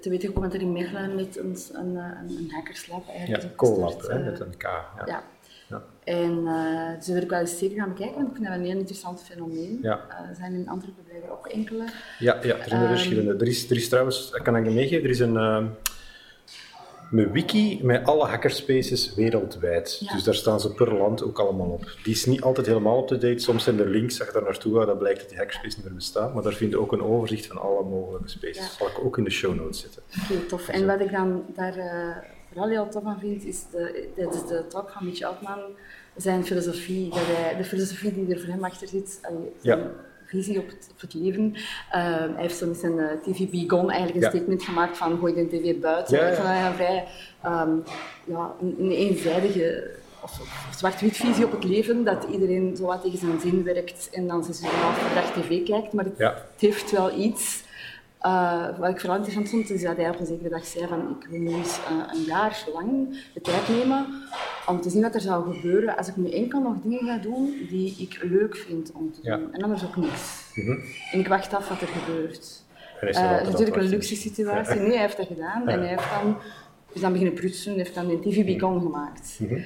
te 0.00 0.10
weten 0.10 0.28
gekomen 0.28 0.50
dat 0.50 0.58
er 0.58 0.66
in 0.66 0.72
Mechelen 0.72 1.14
met 1.14 1.38
een, 1.38 1.56
een, 1.72 1.96
een 1.96 2.50
hackerslab 2.50 3.08
eigenlijk 3.08 3.42
Ja, 3.42 3.48
collab, 3.56 4.02
uh, 4.02 4.24
met 4.24 4.40
een 4.40 4.56
K. 4.56 4.62
Ja. 4.62 5.02
ja. 5.06 5.22
ja. 5.68 5.82
En 6.04 6.38
uh, 6.38 6.96
dus 6.96 7.08
wil 7.08 7.22
ik 7.22 7.30
wel 7.30 7.40
eens 7.40 7.58
zeker 7.58 7.76
gaan 7.76 7.88
bekijken, 7.88 8.14
want 8.14 8.28
ik 8.28 8.34
vind 8.34 8.46
dat 8.46 8.56
een 8.56 8.64
heel 8.64 8.78
interessant 8.78 9.22
fenomeen. 9.22 9.78
Ja. 9.82 10.26
er 10.28 10.34
zijn 10.36 10.52
in 10.52 10.68
Antwerpen 10.68 11.04
blijven 11.04 11.30
ook 11.30 11.46
enkele. 11.46 11.84
Ja, 12.18 12.38
ja 12.42 12.56
er 12.56 12.68
zijn 12.68 12.82
er 12.82 12.88
verschillende. 12.88 13.34
Er 13.34 13.48
is, 13.48 13.70
er 13.70 13.76
is 13.76 13.88
trouwens, 13.88 14.30
dat 14.30 14.42
kan 14.42 14.56
ik 14.56 14.64
je 14.64 14.70
meegeven, 14.70 15.04
er 15.04 15.10
is 15.10 15.20
een 15.20 15.36
een 17.10 17.32
wiki 17.32 17.80
met 17.82 18.06
alle 18.06 18.24
hackerspaces 18.24 19.14
wereldwijd. 19.14 20.10
Dus 20.12 20.22
daar 20.22 20.34
staan 20.34 20.60
ze 20.60 20.72
per 20.72 20.94
land 20.94 21.22
ook 21.22 21.38
allemaal 21.38 21.68
op. 21.68 21.96
Die 22.02 22.12
is 22.12 22.26
niet 22.26 22.42
altijd 22.42 22.66
helemaal 22.66 23.00
up-to-date. 23.00 23.38
Soms 23.38 23.64
zijn 23.64 23.78
er 23.78 23.88
links, 23.88 24.18
daar 24.18 24.42
naartoe 24.42 24.78
gaat, 24.78 24.86
dan 24.86 24.98
blijkt 24.98 25.20
dat 25.20 25.28
die 25.28 25.38
hackerspace 25.38 25.76
niet 25.76 25.84
meer 25.84 25.94
bestaat. 25.94 26.34
Maar 26.34 26.42
daar 26.42 26.52
vind 26.52 26.70
je 26.70 26.78
ook 26.78 26.92
een 26.92 27.02
overzicht 27.02 27.46
van 27.46 27.58
alle 27.58 27.84
mogelijke 27.84 28.28
spaces. 28.28 28.58
Dat 28.58 28.76
zal 28.78 28.86
ik 28.86 29.04
ook 29.04 29.18
in 29.18 29.24
de 29.24 29.30
show 29.30 29.54
notes 29.54 29.80
zetten. 29.80 30.02
Oké, 30.22 30.46
tof. 30.46 30.68
En 30.68 30.86
wat 30.86 31.00
ik 31.00 31.10
dan 31.12 31.44
daar 31.54 31.76
uh, 31.76 32.16
vooral 32.48 32.68
heel 32.68 32.88
tof 32.88 33.04
aan 33.04 33.20
vind, 33.20 33.44
is 33.44 33.64
de, 33.70 34.08
dit 34.14 34.34
is 34.34 34.46
de 34.46 34.66
talk 34.68 34.90
van 34.90 35.04
Mitch 35.04 35.22
Altman, 35.22 35.60
zijn 36.16 36.44
filosofie. 36.44 37.08
Dat 37.08 37.18
hij, 37.22 37.56
de 37.56 37.64
filosofie 37.64 38.14
die 38.14 38.34
er 38.34 38.40
voor 38.40 38.52
hem 38.52 38.64
achter 38.64 38.88
zit. 38.88 39.20
ja 39.60 39.90
visie 40.26 40.58
op 40.58 40.66
het, 40.66 40.88
op 40.90 41.00
het 41.00 41.14
leven. 41.14 41.52
Uh, 41.54 41.60
hij 41.90 42.32
heeft 42.36 42.56
zo 42.56 42.66
met 42.66 42.76
zijn 42.76 42.98
uh, 42.98 43.06
TV 43.22 43.50
Be 43.50 43.64
Gone 43.66 43.92
eigenlijk 43.92 44.24
een 44.24 44.30
statement 44.30 44.62
gemaakt 44.62 44.96
van 44.96 45.18
gooi 45.18 45.34
de 45.34 45.48
tv 45.48 45.80
buiten. 45.80 46.18
Ja, 46.18 46.28
ja. 46.28 46.34
Van, 46.34 46.46
een 46.46 46.74
vrij 46.74 47.04
um, 47.44 47.82
ja, 48.24 48.52
een, 48.60 48.76
een 48.78 48.90
eenzijdige 48.90 49.90
of, 50.22 50.40
zwart-wit 50.76 51.16
visie 51.16 51.44
op 51.44 51.52
het 51.52 51.64
leven, 51.64 52.04
dat 52.04 52.26
iedereen 52.32 52.76
zo 52.76 52.86
wat 52.86 53.02
tegen 53.02 53.18
zijn 53.18 53.40
zin 53.40 53.64
werkt 53.64 54.08
en 54.12 54.26
dan 54.26 54.44
zijn 54.44 54.72
dag 55.14 55.32
tv 55.32 55.64
kijkt, 55.64 55.92
maar 55.92 56.04
het, 56.04 56.18
het 56.18 56.42
heeft 56.56 56.90
wel 56.90 57.18
iets 57.18 57.62
uh, 58.26 58.78
wat 58.78 58.88
ik 58.88 59.00
vooral 59.00 59.16
interessant 59.16 59.48
vond, 59.48 59.70
is 59.70 59.82
dat 59.82 59.96
hij 59.96 60.10
op 60.10 60.20
een 60.20 60.26
zekere 60.26 60.48
dag 60.48 60.64
zei 60.64 60.86
van 60.86 61.16
ik 61.20 61.28
wil 61.28 61.40
nu 61.40 61.54
eens 61.54 61.78
uh, 61.78 62.12
een 62.12 62.22
jaar 62.22 62.64
lang 62.72 63.16
de 63.34 63.40
tijd 63.40 63.68
nemen 63.68 64.06
om 64.66 64.80
te 64.80 64.90
zien 64.90 65.02
wat 65.02 65.14
er 65.14 65.20
zou 65.20 65.54
gebeuren 65.54 65.96
als 65.96 66.08
ik 66.08 66.16
nu 66.16 66.30
enkel 66.30 66.60
nog 66.60 66.74
dingen 66.82 67.06
ga 67.06 67.18
doen 67.18 67.66
die 67.68 67.96
ik 67.98 68.22
leuk 68.22 68.56
vind 68.56 68.92
om 68.92 69.12
te 69.12 69.20
doen. 69.22 69.52
En 69.52 69.62
anders 69.62 69.84
ook 69.84 69.96
niks. 69.96 70.52
Mm 70.54 70.64
-hmm. 70.64 70.84
En 71.12 71.18
ik 71.18 71.28
wacht 71.28 71.54
af 71.54 71.68
wat 71.68 71.80
er 71.80 71.86
gebeurt. 71.86 72.62
Uh, 73.00 73.30
dat 73.30 73.40
is 73.40 73.48
natuurlijk 73.48 73.76
een 73.76 73.88
luxe 73.88 74.16
situatie. 74.16 74.80
Nee, 74.80 74.90
hij 74.90 75.00
heeft 75.00 75.16
dat 75.16 75.26
gedaan. 75.26 75.68
En 75.68 75.78
hij 75.78 75.88
heeft 75.88 76.10
dan, 76.10 76.36
is 76.92 77.00
dan 77.00 77.12
beginnen 77.12 77.34
prutsen, 77.34 77.74
heeft 77.74 77.94
dan 77.94 78.10
een 78.10 78.20
TV 78.20 78.44
Beacon 78.44 78.80
gemaakt. 78.80 79.38
Mm 79.40 79.48
-hmm. 79.48 79.64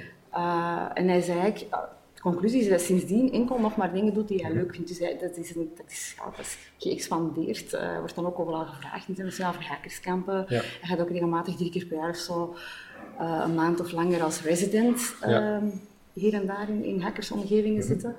en 0.94 1.08
hij 1.08 1.20
zei 1.20 1.38
eigenlijk, 1.38 1.70
de 2.18 2.24
conclusie 2.24 2.60
is 2.60 2.68
dat 2.68 2.80
sindsdien 2.80 3.32
enkel 3.32 3.58
nog 3.58 3.76
maar 3.76 3.92
dingen 3.92 4.14
doet 4.14 4.28
die 4.28 4.44
hij 4.44 4.52
leuk 4.52 4.74
vindt. 4.74 4.88
Dus 4.88 4.98
hij, 4.98 5.18
dat 5.20 5.36
is, 5.36 5.54
een, 5.54 5.70
dat 5.76 5.90
is, 5.90 6.14
ja, 6.16 6.24
dat 6.24 6.38
is 6.38 6.58
geëxpandeerd. 6.78 7.72
Uh, 7.72 7.98
wordt 7.98 8.14
dan 8.14 8.26
ook 8.26 8.38
overal 8.38 8.64
gevraagd, 8.64 9.08
internationaal 9.08 9.52
voor 9.52 9.62
hackerskampen. 9.62 10.44
Ja. 10.48 10.60
Hij 10.60 10.88
gaat 10.88 11.00
ook 11.00 11.10
regelmatig 11.10 11.56
drie 11.56 11.70
keer 11.70 11.86
per 11.86 11.96
jaar 11.96 12.10
of 12.10 12.16
zo 12.16 12.56
uh, 13.20 13.42
een 13.44 13.54
maand 13.54 13.80
of 13.80 13.92
langer 13.92 14.22
als 14.22 14.42
resident 14.42 15.14
uh, 15.26 15.56
hier 16.12 16.34
en 16.34 16.46
daar 16.46 16.68
in, 16.68 16.84
in 16.84 17.00
hackersomgevingen 17.00 17.70
mm 17.70 17.78
-hmm. 17.78 17.88
zitten. 17.88 18.14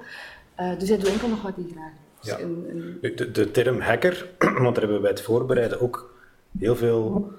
Uh, 0.60 0.80
dus 0.80 0.90
hij 0.90 0.98
doet 0.98 1.08
enkel 1.08 1.28
nog 1.28 1.42
wat 1.42 1.56
hij 1.56 1.66
graag 1.72 1.92
doet. 1.92 2.30
Ja. 2.30 2.40
een, 2.40 2.66
een... 2.70 3.16
De, 3.16 3.32
de, 3.32 3.52
term 3.52 3.80
hacker, 3.80 4.30
want 4.64 4.76
daar 4.76 4.84
hebben 4.84 4.96
we 4.96 5.02
bij 5.02 5.10
het 5.10 5.22
voorbereiden 5.22 5.82
ook 5.82 6.14
heel 6.60 6.76
veel 6.76 7.34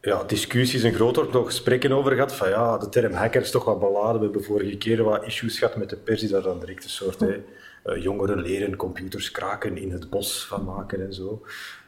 ja, 0.00 0.24
discussies 0.24 0.82
en 0.82 0.94
groter 0.94 1.26
nog 1.32 1.46
gesprekken 1.46 1.92
over 1.92 2.12
gehad. 2.12 2.34
Van 2.34 2.48
ja, 2.48 2.78
de 2.78 2.88
term 2.88 3.12
hacker 3.12 3.40
is 3.40 3.50
toch 3.50 3.64
wat 3.64 3.80
beladen. 3.80 4.18
We 4.18 4.24
hebben 4.24 4.44
vorige 4.44 4.76
keer 4.76 5.02
wat 5.02 5.24
issues 5.24 5.58
gehad 5.58 5.76
met 5.76 5.90
de 5.90 5.96
pers 5.96 6.20
die 6.20 6.28
daar 6.28 6.42
dan 6.42 6.60
direct 6.60 6.84
een 6.84 6.90
soort 6.90 7.20
hè, 7.20 7.42
uh, 7.86 8.02
jongeren 8.02 8.40
leren 8.40 8.76
computers 8.76 9.30
kraken 9.30 9.76
in 9.76 9.92
het 9.92 10.10
bos 10.10 10.46
van 10.46 10.64
maken 10.64 11.04
en 11.04 11.14
zo. 11.14 11.42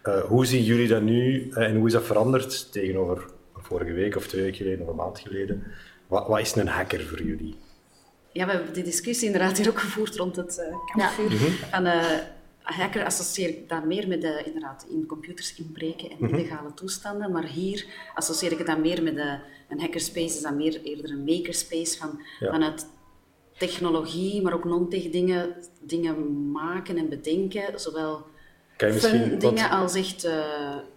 Uh, 0.05 0.21
hoe 0.21 0.47
zien 0.47 0.62
jullie 0.62 0.88
dat 0.88 1.03
nu 1.03 1.50
en 1.50 1.77
hoe 1.77 1.87
is 1.87 1.93
dat 1.93 2.05
veranderd 2.05 2.73
tegenover 2.73 3.25
vorige 3.68 3.92
week 3.92 4.16
of 4.16 4.26
twee 4.26 4.42
weken 4.42 4.56
geleden 4.56 4.80
of 4.80 4.88
een 4.88 4.96
maand 4.96 5.18
geleden? 5.18 5.64
Wat, 6.06 6.26
wat 6.26 6.40
is 6.40 6.54
een 6.54 6.68
hacker 6.68 7.00
voor 7.00 7.22
jullie? 7.22 7.56
Ja, 8.32 8.46
we 8.46 8.52
hebben 8.52 8.72
die 8.72 8.82
discussie 8.82 9.26
inderdaad 9.26 9.58
hier 9.58 9.68
ook 9.68 9.80
gevoerd 9.80 10.16
rond 10.16 10.37
het 10.37 10.62
kampvuur. 10.92 11.30
Ja. 11.30 11.80
Mhm 11.80 12.37
hacker 12.75 13.04
associeer 13.04 13.48
ik 13.48 13.68
dan 13.68 13.87
meer 13.87 14.08
met 14.08 14.20
de, 14.20 14.42
inderdaad, 14.44 14.87
in 14.88 15.06
computers 15.06 15.54
inbreken 15.54 16.10
en 16.10 16.16
mhm. 16.20 16.34
illegale 16.34 16.75
toestanden. 16.75 17.32
Maar 17.32 17.44
hier 17.44 17.87
associeer 18.14 18.52
ik 18.52 18.58
het 18.58 18.66
dan 18.66 18.80
meer 18.80 19.02
met 19.02 19.14
de, 19.14 19.38
een 19.68 19.80
hackerspace, 19.80 20.37
is 20.37 20.42
dan 20.42 20.56
meer 20.56 20.82
eerder 20.82 21.10
een 21.10 21.25
makerspace 21.25 21.98
van, 21.98 22.20
vanuit 22.40 22.87
technologie, 23.58 24.42
maar 24.42 24.52
ook 24.52 24.64
non-tech 24.64 25.10
dingen, 25.10 25.56
dingen 25.80 26.50
maken 26.50 26.96
en 26.96 27.08
bedenken. 27.08 27.80
Zowel 27.80 28.26
fun 28.78 29.38
dingen 29.38 29.70
als 29.70 29.94
echt 29.94 30.25
uh, 30.25 30.32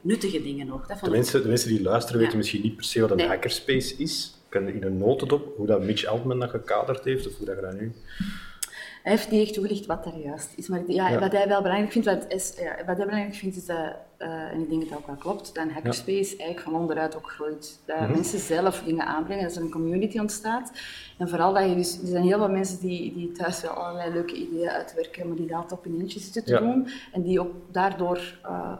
nuttige 0.01 0.41
dingen 0.41 0.71
ook. 0.71 0.87
de, 1.03 1.09
mensen, 1.09 1.41
de 1.41 1.47
mensen 1.47 1.69
die 1.69 1.81
luisteren 1.81 2.21
weten 2.21 2.37
misschien 2.37 2.61
niet 2.61 2.75
per 2.75 2.85
se 2.85 3.01
wat 3.01 3.11
een 3.11 3.27
hackerspace 3.27 3.95
is. 3.97 4.33
Kan 4.49 4.65
je 4.65 4.73
in 4.73 4.83
een 4.83 4.97
notendop 4.97 5.57
hoe 5.57 5.67
dat 5.67 5.83
Mitch 5.83 6.05
Altman 6.05 6.39
dat 6.39 6.49
gekaderd 6.49 7.03
heeft, 7.03 7.27
of 7.27 7.37
hoe 7.37 7.45
dat 7.45 7.55
je 7.55 7.61
dat 7.61 7.79
nu... 7.79 7.91
Hij 9.03 9.11
heeft 9.11 9.31
niet 9.31 9.41
echt 9.41 9.53
toegelicht 9.53 9.85
wat 9.85 10.05
er 10.05 10.17
juist 10.17 10.53
is. 10.55 10.67
Maar 10.67 10.81
ja, 10.87 11.19
wat 11.19 11.31
hij 11.31 11.47
wel 11.47 11.61
belangrijk 11.61 11.91
vindt, 11.91 12.07
wat, 12.07 12.25
is, 12.27 12.53
ja, 12.57 12.75
wat 12.85 12.97
hij 12.97 13.05
belangrijk 13.05 13.35
vindt, 13.35 13.55
is 13.55 13.65
dat, 13.65 13.95
uh, 14.19 14.27
en 14.27 14.61
ik 14.61 14.69
denk 14.69 14.81
dat 14.81 14.89
dat 14.89 14.99
ook 14.99 15.07
wel 15.07 15.15
klopt, 15.15 15.55
dat 15.55 15.63
een 15.63 15.71
hackerspace 15.71 16.29
eigenlijk 16.29 16.59
van 16.59 16.75
onderuit 16.75 17.15
ook 17.15 17.31
groeit. 17.31 17.79
Dat 17.85 17.99
mhm. 17.99 18.11
mensen 18.11 18.39
zelf 18.39 18.83
dingen 18.83 19.05
aanbrengen, 19.05 19.43
dat 19.43 19.55
er 19.55 19.61
een 19.61 19.71
community 19.71 20.19
ontstaat. 20.19 20.71
En 21.17 21.29
vooral 21.29 21.53
dat 21.53 21.69
je 21.69 21.75
dus, 21.75 22.01
er 22.01 22.07
zijn 22.07 22.23
heel 22.23 22.37
veel 22.37 22.49
mensen 22.49 22.79
die, 22.79 23.13
die 23.13 23.31
thuis 23.31 23.61
wel 23.61 23.71
allerlei 23.71 24.13
leuke 24.13 24.35
ideeën 24.35 24.69
uitwerken, 24.69 25.27
maar 25.27 25.37
die 25.37 25.47
dat 25.47 25.71
op 25.71 25.85
een 25.85 25.99
eentje 25.99 26.19
zitten 26.19 26.43
te 26.43 26.57
doen. 26.57 26.87
En 27.11 27.21
die 27.21 27.39
ook 27.39 27.53
daardoor 27.71 28.37
uh, 28.45 28.73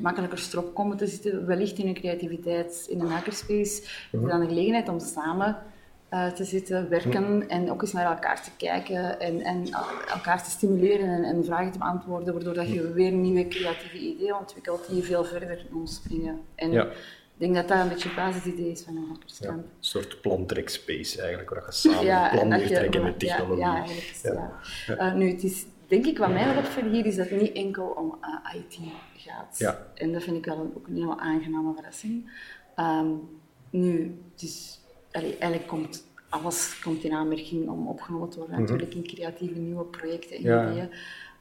makkelijker 0.00 0.38
strop 0.38 0.74
komen 0.74 0.96
te 0.96 1.06
zitten, 1.06 1.46
wellicht 1.46 1.78
in 1.78 1.84
hun 1.84 1.94
creativiteit 1.94 2.86
in 2.88 3.00
een 3.00 3.10
hackerspace. 3.10 3.82
Mm 4.12 4.20
-hmm. 4.20 4.28
dan 4.28 4.40
de 4.40 4.46
gelegenheid 4.46 4.88
om 4.88 5.00
samen 5.00 5.56
uh, 6.12 6.32
te 6.32 6.44
zitten, 6.44 6.88
werken 6.88 7.48
en 7.48 7.70
ook 7.70 7.82
eens 7.82 7.92
naar 7.92 8.06
elkaar 8.06 8.42
te 8.42 8.50
kijken 8.56 9.20
en, 9.20 9.40
en 9.40 9.68
elkaar 10.08 10.44
te 10.44 10.50
stimuleren 10.50 11.08
en, 11.08 11.24
en, 11.24 11.44
vragen 11.44 11.72
te 11.72 11.78
beantwoorden, 11.78 12.34
waardoor 12.34 12.54
dat 12.54 12.68
je 12.68 12.92
weer 12.92 13.12
nieuwe 13.12 13.48
creatieve 13.48 13.98
ideeën 13.98 14.34
ontwikkelt 14.34 14.88
die 14.88 15.02
veel 15.02 15.24
verder 15.24 15.66
springen. 15.84 16.40
En 16.54 16.72
ja. 16.72 16.84
ik 16.84 16.92
denk 17.36 17.54
dat 17.54 17.68
dat 17.68 17.78
een 17.78 17.88
beetje 17.88 18.08
het 18.08 18.16
basisidee 18.16 18.70
is 18.70 18.82
van 18.82 18.96
een 18.96 19.06
hackerskamp. 19.08 19.56
Ja, 19.56 19.62
een 19.62 19.70
soort 19.80 20.20
plantrek-space 20.20 21.20
eigenlijk, 21.20 21.50
waar 21.50 21.62
je 21.66 21.72
samen 21.72 22.04
ja, 22.14 22.28
plan 22.28 22.50
trekken 22.50 23.02
met 23.02 23.18
technologie. 23.18 23.64
Ja. 23.64 23.84
Ja. 24.86 25.08
Uh, 25.08 25.14
nu, 25.14 25.30
het 25.30 25.42
is 25.42 25.64
denk 25.86 26.06
ik, 26.06 26.18
wat 26.18 26.28
mij 26.28 26.44
wel 26.44 26.56
opvalt 26.56 26.92
hier, 26.92 27.06
is 27.06 27.16
dat 27.16 27.28
het 27.28 27.40
niet 27.40 27.52
enkel 27.52 27.86
om 27.86 28.18
uh, 28.20 28.54
eh, 28.54 28.60
IT 28.60 28.78
gaat. 29.16 29.76
En 29.94 30.12
dat 30.12 30.22
vind 30.22 30.36
ik 30.36 30.44
wel 30.44 30.58
een, 30.58 30.72
ook 30.76 30.86
een 30.86 30.94
hele 30.94 31.18
aangename 31.18 31.74
verrassing. 31.74 32.30
Um, 32.76 33.28
nu, 33.70 34.20
het 34.32 34.42
is 34.42 34.80
allee, 35.16 35.30
eigenlijk 35.30 35.66
komt 35.66 36.04
alles 36.28 36.78
komt 36.82 37.04
in 37.04 37.12
aanmerking 37.12 37.68
om 37.68 37.88
opgenomen 37.88 38.28
te 38.28 38.38
worden, 38.38 38.54
mhm. 38.54 38.64
natuurlijk 38.64 38.94
in 38.94 39.06
creatieve 39.06 39.58
nieuwe 39.58 39.84
projecten 39.84 40.36
en 40.36 40.40
ideeën. 40.40 40.88
Um, 40.88 40.88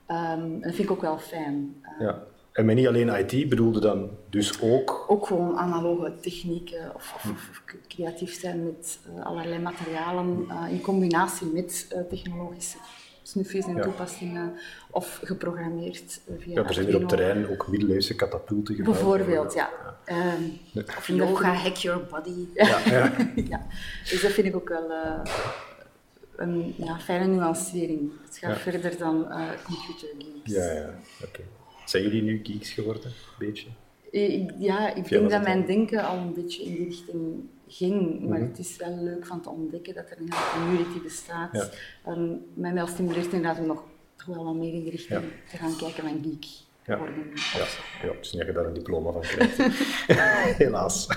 en 0.07 0.59
dat 0.61 0.73
vind 0.73 0.89
ik 0.89 0.91
ook 0.91 1.01
wel 1.01 1.17
fijn. 1.17 1.75
Uh, 1.83 2.05
ja. 2.07 2.23
En 2.51 2.65
met 2.65 2.75
niet 2.75 2.87
alleen 2.87 3.27
IT 3.27 3.49
bedoelde 3.49 3.79
dan 3.79 4.09
dus 4.29 4.61
ook? 4.61 5.05
Ook 5.07 5.27
gewoon 5.27 5.57
analoge 5.57 6.15
technieken 6.21 6.95
of, 6.95 7.13
of, 7.15 7.23
mhm. 7.23 7.33
of 7.33 7.63
creatief 7.87 8.39
zijn 8.39 8.63
met 8.63 8.99
uh, 9.09 9.25
allerlei 9.25 9.61
materialen 9.61 10.45
uh, 10.49 10.65
in 10.71 10.81
combinatie 10.81 11.47
met 11.47 11.95
technologische 12.09 12.77
snufjes 13.27 13.65
en 13.65 13.81
toepassingen 13.81 14.53
of 14.91 15.19
geprogrammeerd 15.23 16.21
via 16.39 16.53
Ja, 16.53 16.67
er 16.67 16.73
zijn 16.73 16.85
hier 16.85 16.95
op 16.95 17.07
terrein 17.07 17.49
ook 17.49 17.67
middeleeuwse 17.67 18.15
katapulten 18.15 18.75
gebouwd. 18.75 18.95
Bijvoorbeeld, 18.95 19.53
ja. 19.53 19.69
Ehm, 20.05 20.43
Of 20.97 21.07
yoga, 21.07 21.53
hack 21.53 21.75
your 21.75 22.05
body. 22.05 22.47
Ja, 22.53 22.79
ja. 22.85 23.11
ja. 23.49 23.67
Dus 24.09 24.21
dat 24.21 24.31
vind 24.31 24.47
ik 24.47 24.55
ook 24.55 24.69
wel 24.69 24.91
eh, 24.91 25.19
een 26.35 26.73
ja, 26.77 26.99
fijne 26.99 27.25
nuancering. 27.25 28.11
Het 28.25 28.37
gaat 28.37 28.57
verder 28.57 28.97
dan 28.97 29.31
eh, 29.31 29.49
computer 29.63 30.07
games. 30.19 30.41
ja, 30.43 30.71
ja. 30.71 30.93
oké. 31.23 31.41
Zijn 31.85 32.03
jullie 32.03 32.21
nu 32.21 32.39
geeks 32.43 32.71
geworden? 32.71 33.05
Een 33.05 33.47
beetje? 33.47 33.67
Ik- 34.21 34.51
ja, 34.59 34.93
ik 34.95 35.07
denk 35.09 35.29
dat 35.29 35.43
mijn 35.43 35.65
denken 35.65 36.03
al 36.05 36.17
een 36.17 36.33
beetje 36.33 36.63
in 36.63 36.75
die 36.75 36.83
richting 36.85 37.43
ging. 37.67 38.19
Maar 38.27 38.39
Mhm. 38.39 38.47
het 38.49 38.59
is 38.59 38.77
wel 38.77 38.97
leuk 39.03 39.25
van 39.25 39.41
te 39.41 39.49
ontdekken 39.49 39.93
dat 39.93 40.09
er 40.09 40.17
een 40.19 40.29
hele 40.33 40.51
community 40.65 41.01
bestaat. 41.03 41.71
Ja. 42.05 42.27
Mij 42.53 42.73
wel 42.73 42.87
stimuleert 42.87 43.25
inderdaad 43.33 43.59
om 43.59 43.65
nog 43.65 43.83
toch 44.15 44.35
wel 44.35 44.43
wat 44.45 44.55
meer 44.55 44.73
in 44.73 44.83
de 44.83 44.89
richting 44.89 45.21
Ja. 45.21 45.27
te 45.49 45.57
gaan 45.57 45.75
kijken 45.77 46.03
van 46.03 46.19
geek 46.23 46.45
Ja. 46.85 46.97
worden. 46.97 47.15
Ja, 47.33 47.65
ja 48.07 48.13
het 48.13 48.25
is 48.25 48.31
niet 48.31 48.37
dat 48.41 48.45
je 48.47 48.53
daar 48.53 48.65
een 48.65 48.73
diploma 48.73 49.11
van 49.11 49.21
krijgt. 49.21 49.57
Helaas. 50.57 51.07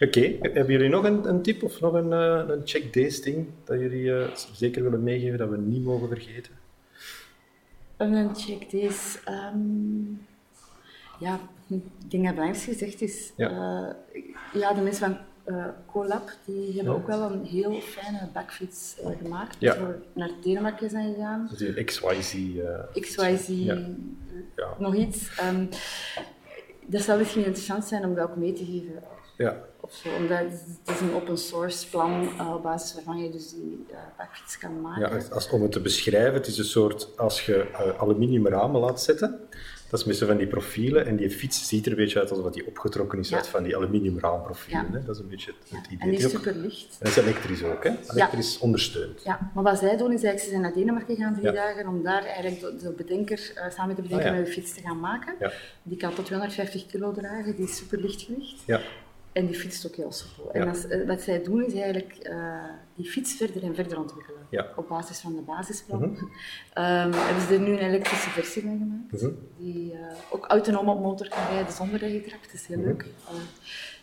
Oké, 0.00 0.20
hebben 0.40 0.66
jullie 0.72 0.88
nog 0.88 1.04
een, 1.04 1.28
een 1.28 1.42
tip 1.42 1.62
of 1.62 1.80
nog 1.80 1.92
een, 1.92 2.12
eh, 2.12 2.44
een 2.54 2.60
check 2.64 2.92
days 2.92 3.22
ding 3.22 3.46
dat 3.64 3.80
jullie 3.80 4.16
eh, 4.18 4.34
zeker 4.52 4.82
willen 4.82 5.02
meegeven 5.02 5.38
dat 5.38 5.48
we 5.50 5.56
niet 5.56 5.84
mogen 5.84 6.08
vergeten? 6.08 6.52
En 7.96 8.12
dan 8.12 8.36
check 8.36 8.70
deze. 8.70 9.18
ehm, 9.24 9.56
ja, 11.24 11.38
ik 11.66 12.10
denk 12.10 12.24
dat 12.24 12.34
belangrijkste 12.34 12.70
gezegd 12.72 13.00
is. 13.00 13.32
Ja. 13.36 13.48
Eh, 14.12 14.22
ja, 14.60 14.72
de 14.72 14.80
mensen 14.80 15.06
van 15.06 15.16
eh 15.54 15.66
Colab 15.86 16.30
die 16.44 16.74
hebben 16.74 16.92
Ja. 16.92 16.98
ook 16.98 17.06
wel 17.06 17.30
een 17.32 17.44
heel 17.44 17.80
fijne 17.80 18.28
backfiets 18.32 18.96
eh, 19.00 19.10
gemaakt. 19.22 19.56
Ja. 19.58 19.76
We 19.86 19.94
naar 20.12 20.30
Denemarken 20.42 20.90
zijn 20.90 21.14
gegaan. 21.14 21.50
Is 21.56 21.60
een 21.60 21.84
XYZ. 21.84 22.36
XYZ, 23.00 23.48
nog 24.78 24.94
iets. 24.94 25.36
Ehm, 25.38 25.66
dat 26.86 27.00
zou 27.02 27.18
misschien 27.18 27.44
interessant 27.44 27.84
zijn 27.84 28.04
om 28.04 28.14
dat 28.14 28.28
ook 28.30 28.36
mee 28.36 28.52
te 28.52 28.64
geven. 28.64 29.02
ja. 29.36 29.56
Of 29.80 29.92
zo, 29.92 30.08
omdat 30.18 30.38
het, 30.38 30.94
is 30.94 31.00
een 31.00 31.14
open 31.14 31.38
source 31.38 31.88
plan 31.88 32.28
eh, 32.38 32.54
op 32.54 32.62
basis 32.62 32.94
waarvan 32.94 33.18
je 33.22 33.30
dus 33.30 33.50
die 33.50 33.86
backfiets 34.16 34.58
kan 34.58 34.80
maken. 34.80 35.18
Ja, 35.18 35.24
als- 35.34 35.50
om 35.50 35.62
het 35.62 35.72
te 35.72 35.80
beschrijven, 35.80 36.34
het 36.34 36.46
is 36.46 36.58
een 36.58 36.64
soort, 36.64 37.18
als 37.18 37.46
je 37.46 37.70
eh, 37.70 38.00
aluminium 38.00 38.46
ramen 38.46 38.80
laat 38.80 39.00
zetten, 39.02 39.40
dat 40.00 40.06
is 40.08 40.18
zo 40.18 40.26
van 40.26 40.36
die 40.36 40.46
profielen, 40.46 41.06
en 41.06 41.16
die 41.16 41.30
fiets 41.30 41.68
ziet 41.68 41.84
er 41.86 41.90
een 41.92 41.98
beetje 41.98 42.18
uit 42.20 42.30
alsof 42.30 42.50
die 42.52 42.66
opgetrokken 42.66 43.18
is 43.18 43.28
Ja. 43.28 43.36
uit 43.36 43.46
van 43.46 43.62
die 43.62 43.76
aluminium 43.76 44.18
raamprofielen. 44.18 44.86
Ja. 44.92 44.98
Hè? 44.98 45.04
Dat 45.04 45.14
is 45.16 45.20
een 45.22 45.28
beetje 45.28 45.52
het, 45.60 45.70
het 45.78 45.86
idee. 45.86 45.98
en 45.98 46.08
die 46.08 46.18
is 46.18 46.24
is 46.24 46.36
ook- 46.36 46.42
super 46.44 46.60
licht. 46.60 46.86
en 46.90 46.96
dat 46.98 47.08
is 47.08 47.16
elektrisch 47.16 47.62
ook, 47.62 47.84
hè? 47.84 47.90
Elektrisch 48.12 48.58
ondersteund. 48.58 49.22
Ja, 49.24 49.50
maar 49.54 49.62
wat 49.64 49.78
zij 49.78 49.96
doen 49.96 50.12
is 50.12 50.22
eigenlijk, 50.22 50.40
ze 50.42 50.48
zijn 50.48 50.60
naar 50.60 50.72
Denemarken 50.72 51.16
gegaan 51.16 51.34
drie 51.40 51.52
dagen 51.52 51.86
om 51.88 52.02
daar 52.02 52.24
eigenlijk 52.24 52.60
de, 52.60 52.76
de 52.76 52.90
bedenker, 52.96 53.52
eh, 53.54 53.70
samen 53.70 53.86
met 53.86 53.96
de 53.96 54.02
bedenker 54.02 54.26
Ah, 54.28 54.32
ja. 54.34 54.38
met 54.38 54.46
de 54.46 54.52
fiets 54.52 54.74
te 54.74 54.80
gaan 54.80 55.00
maken. 55.00 55.34
Die 55.82 55.96
kan 55.98 56.14
tot 56.14 56.24
250 56.24 56.86
kilo 56.86 57.12
dragen, 57.12 57.56
die 57.56 57.64
is 57.64 57.76
super 57.76 58.00
lichtgewicht. 58.00 58.62
Ja. 58.66 58.80
En 59.34 59.46
die 59.46 59.54
fietst 59.54 59.86
ook 59.86 59.94
heel 59.96 60.12
soepel. 60.12 60.52
En 60.52 60.68
als, 60.68 60.86
eh, 60.88 61.06
wat 61.06 61.20
zij 61.20 61.42
doen 61.42 61.64
is 61.64 61.72
eigenlijk 61.74 62.14
eh, 62.14 62.64
die 62.94 63.06
fiets 63.10 63.34
verder 63.34 63.62
en 63.62 63.74
verder 63.74 63.98
ontwikkelen. 63.98 64.40
Ja. 64.48 64.66
Op 64.76 64.88
basis 64.88 65.18
van 65.18 65.34
de 65.34 65.40
basisplan. 65.40 66.00
Mhm. 66.00 66.10
Ehm, 66.72 67.12
hebben 67.12 67.42
ze 67.48 67.54
er 67.54 67.60
nu 67.60 67.72
een 67.72 67.78
elektrische 67.88 68.30
versie 68.30 68.62
van 68.62 68.78
gemaakt. 68.78 69.22
Mhm. 69.22 69.32
Die 69.58 69.92
eh, 69.92 69.98
ook 70.30 70.46
autonoom 70.46 70.88
op 70.88 71.00
motor 71.00 71.28
kan 71.28 71.46
rijden 71.50 71.72
zonder 71.72 71.98
dat 72.00 72.10
je. 72.10 72.20
Dat 72.22 72.52
is 72.52 72.66
heel 72.66 72.78
Mhm. 72.78 72.86
leuk. 72.86 73.06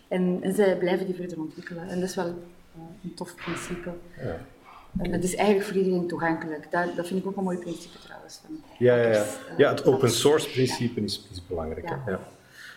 En, 0.08 0.40
en 0.42 0.54
zij 0.54 0.78
blijven 0.78 1.06
die 1.06 1.16
verder 1.16 1.40
ontwikkelen. 1.40 1.88
En 1.90 2.00
dat 2.00 2.10
is 2.10 2.16
wel 2.16 2.26
een 3.04 3.14
tof 3.16 3.36
principe. 3.36 3.90
Ja. 4.22 4.40
En 4.98 5.12
dat 5.12 5.24
is 5.24 5.36
eigenlijk 5.36 5.68
voor 5.68 5.78
iedereen 5.78 6.08
toegankelijk. 6.08 6.72
Dat, 6.72 6.96
dat 6.96 7.08
vind 7.08 7.20
ik 7.20 7.26
ook 7.28 7.38
een 7.38 7.44
mooi 7.44 7.58
principe 7.58 7.98
trouwens. 8.04 8.40
Van, 8.46 8.64
Ja, 8.78 8.96
ja, 8.96 9.08
ja. 9.12 9.26
ja, 9.58 9.70
het 9.70 9.86
open 9.86 10.10
source 10.12 10.50
principe 10.50 11.02
is, 11.02 11.28
is 11.32 11.48
belangrijk. 11.48 11.90
Ja. 11.90 12.20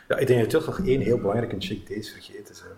Ja. 0.09 0.15
Ja, 0.15 0.21
ik 0.21 0.27
denk 0.27 0.41
dat 0.43 0.51
je 0.53 0.59
toch 0.59 0.67
nog 0.79 0.87
één 0.87 1.01
heel 1.01 1.19
belangrijke 1.19 1.57
check 1.59 1.89
days 1.89 2.11
vergeten 2.13 2.55
zijn. 2.55 2.71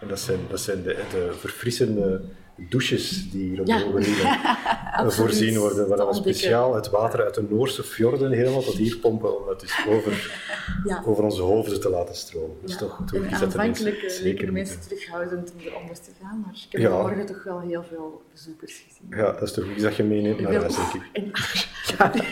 En 0.00 0.08
dat 0.08 0.20
zijn, 0.20 0.38
dat 0.50 0.60
zijn 0.60 0.82
de, 0.82 1.02
de 1.10 1.32
verfrissende 1.38 2.20
douches 2.56 3.30
die 3.30 3.48
hier 3.48 3.60
op 3.60 3.66
Ja. 3.66 3.78
de 3.78 3.84
Hogerlieden 3.84 4.38
Absoluut. 4.92 5.14
voorzien 5.14 5.58
worden. 5.58 5.88
Waar 5.88 6.06
we 6.06 6.14
speciaal 6.14 6.74
het 6.74 6.90
water 6.90 7.22
uit 7.24 7.34
de 7.34 7.42
Noorse 7.50 7.82
fjorden 7.82 8.32
helemaal 8.32 8.62
tot 8.62 8.74
hier 8.74 8.96
pompen 8.96 9.40
om 9.42 9.48
het 9.48 9.60
dus 9.60 9.84
over, 9.88 10.40
Ja. 10.84 11.02
over 11.06 11.24
onze 11.24 11.42
hoofden 11.42 11.80
te 11.80 11.88
laten 11.88 12.14
stromen. 12.14 12.56
Dat 12.60 12.68
is 12.70 12.74
Ja. 12.74 12.80
toch, 12.80 13.02
toch 13.06 13.28
dat 13.28 13.42
aanvankelijk 13.42 13.96
eh, 13.96 14.08
zeker 14.10 14.24
leken 14.24 14.46
de 14.46 14.52
mensen 14.52 14.80
terughoudend 14.80 15.52
om 15.52 15.60
eronder 15.60 15.94
te 16.00 16.10
gaan, 16.22 16.40
maar 16.44 16.54
ik 16.54 16.66
heb 16.72 16.80
Ja. 16.80 16.88
vanmorgen 16.90 17.26
toch 17.26 17.42
wel 17.44 17.60
heel 17.60 17.84
veel 17.88 18.22
bezoekers 18.32 18.72
gezien. 18.88 19.06
Ja, 19.18 19.32
dat 19.32 19.42
is 19.42 19.52
toch 19.52 19.64
iets 19.74 19.82
dat 19.82 19.96
je 19.96 20.02
meeneemt 20.02 20.40
naar 20.40 20.54
huis, 20.54 20.74
denk 20.76 20.92
ik. 20.94 21.02
En 21.12 21.30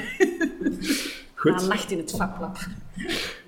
Goed. 1.34 1.52
Aan 1.52 1.68
nacht 1.68 1.90
in 1.90 1.98
het 1.98 2.10
vaklab. 2.10 2.56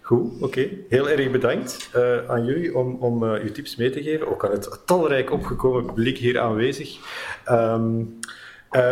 Goed, 0.04 0.42
oké. 0.42 0.68
Heel 0.88 1.08
erg 1.08 1.30
bedankt 1.30 1.90
eh, 1.92 2.30
aan 2.30 2.44
jullie 2.44 2.76
om, 2.76 2.96
om 3.00 3.24
eh, 3.24 3.42
uw 3.42 3.52
tips 3.52 3.76
mee 3.76 3.90
te 3.90 4.02
geven. 4.02 4.28
Ook 4.28 4.44
aan 4.44 4.50
het 4.50 4.80
talrijk 4.84 5.32
opgekomen 5.32 5.84
publiek 5.84 6.18
hier 6.18 6.40
aanwezig. 6.40 6.98
Eh, 7.44 7.80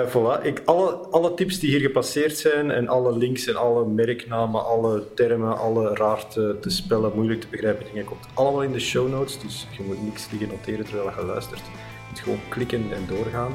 voilà. 0.06 0.42
Ik, 0.42 0.62
alle, 0.64 0.90
alle 0.90 1.34
tips 1.34 1.58
die 1.58 1.70
hier 1.70 1.80
gepasseerd 1.80 2.36
zijn 2.36 2.70
en 2.70 2.88
alle 2.88 3.16
links 3.16 3.46
en 3.46 3.56
alle 3.56 3.86
merknamen, 3.86 4.64
alle 4.64 5.14
termen, 5.14 5.58
alle 5.58 5.94
raar 5.94 6.28
te, 6.28 6.56
te 6.60 6.70
spellen, 6.70 7.12
moeilijk 7.14 7.40
te 7.40 7.48
begrijpen 7.50 7.86
dingen, 7.86 8.04
komt 8.04 8.26
allemaal 8.34 8.62
in 8.62 8.72
de 8.72 8.80
show 8.80 9.08
notes. 9.08 9.40
Dus 9.40 9.66
je 9.76 9.82
moet 9.82 10.02
niks 10.02 10.30
liggen 10.30 10.48
noteren 10.48 10.84
terwijl 10.84 11.10
je 11.18 11.24
luistert. 11.24 11.60
Je 11.60 12.08
moet 12.08 12.20
gewoon 12.20 12.40
klikken 12.48 12.92
en 12.92 13.06
doorgaan. 13.08 13.52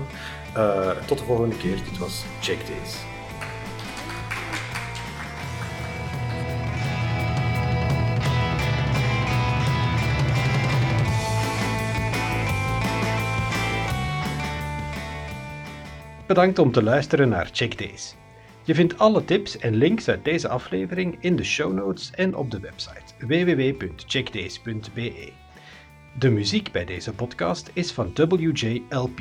Tot 1.07 1.17
de 1.17 1.23
volgende 1.23 1.57
keer. 1.57 1.75
Dit 1.75 1.97
was 1.99 2.23
Check 2.41 2.59
Days. 2.67 3.16
Bedankt 16.27 16.59
om 16.59 16.71
te 16.71 16.83
luisteren 16.83 17.29
naar 17.29 17.49
Check 17.51 17.77
Days. 17.77 18.15
Je 18.63 18.75
vindt 18.75 18.97
alle 18.97 19.25
tips 19.25 19.57
en 19.57 19.75
links 19.75 20.09
uit 20.09 20.23
deze 20.23 20.47
aflevering 20.47 21.17
in 21.19 21.35
de 21.35 21.43
show 21.43 21.73
notes 21.73 22.11
en 22.11 22.35
op 22.35 22.51
de 22.51 22.59
website 22.59 23.03
www.checkdays.be. 23.19 25.31
De 26.19 26.29
muziek 26.29 26.71
bij 26.71 26.85
deze 26.85 27.13
podcast 27.13 27.69
is 27.73 27.91
van 27.91 28.11
WJLP. 28.13 29.19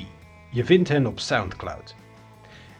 Je 0.51 0.65
vindt 0.65 0.89
hen 0.89 1.07
op 1.07 1.21
SoundCloud. 1.21 1.95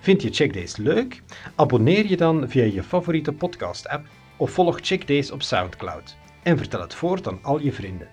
Vind 0.01 0.23
je 0.23 0.31
Check 0.31 0.55
Days 0.55 0.77
leuk? 0.77 1.23
Abonneer 1.55 2.07
je 2.07 2.17
dan 2.17 2.49
via 2.49 2.65
je 2.65 2.83
favoriete 2.83 3.33
podcast-app 3.33 4.07
of 4.37 4.51
volg 4.51 4.79
Check 4.81 5.07
Days 5.07 5.31
op 5.31 5.43
SoundCloud 5.43 6.17
en 6.43 6.59
vertel 6.59 6.81
het 6.81 6.95
voort 6.95 7.29
aan 7.29 7.39
al 7.43 7.61
je 7.61 7.73
vrienden. 7.73 8.09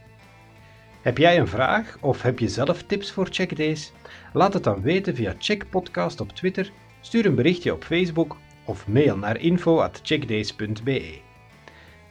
Heb 1.02 1.18
jij 1.18 1.40
een 1.40 1.48
vraag 1.48 1.98
of 2.00 2.22
heb 2.22 2.40
je 2.40 2.48
zelf 2.48 2.84
tips 2.84 3.12
voor 3.12 3.28
Check 3.32 3.58
Days? 3.58 3.92
Laat 4.34 4.54
het 4.54 4.64
dan 4.64 4.82
weten 4.82 5.16
via 5.16 5.36
Check 5.38 5.70
Podcast 5.70 6.22
op 6.22 6.32
Twitter, 6.32 6.72
stuur 7.02 7.26
een 7.26 7.36
berichtje 7.36 7.74
op 7.74 7.84
Facebook 7.84 8.38
of 8.66 8.88
mail 8.88 9.18
naar 9.18 9.38
info@checkdays.be. 9.40 11.20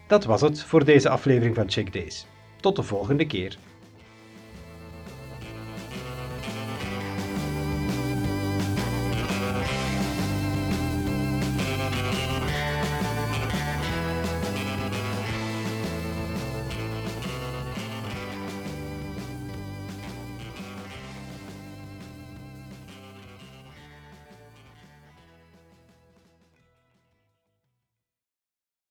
Dat 0.07 0.25
was 0.25 0.41
het 0.41 0.63
voor 0.63 0.85
deze 0.85 1.09
aflevering 1.09 1.55
van 1.55 1.71
Check 1.71 1.93
Days. 1.93 2.27
Tot 2.61 2.77
de 2.77 2.83
volgende 2.83 3.27
keer. 3.27 3.59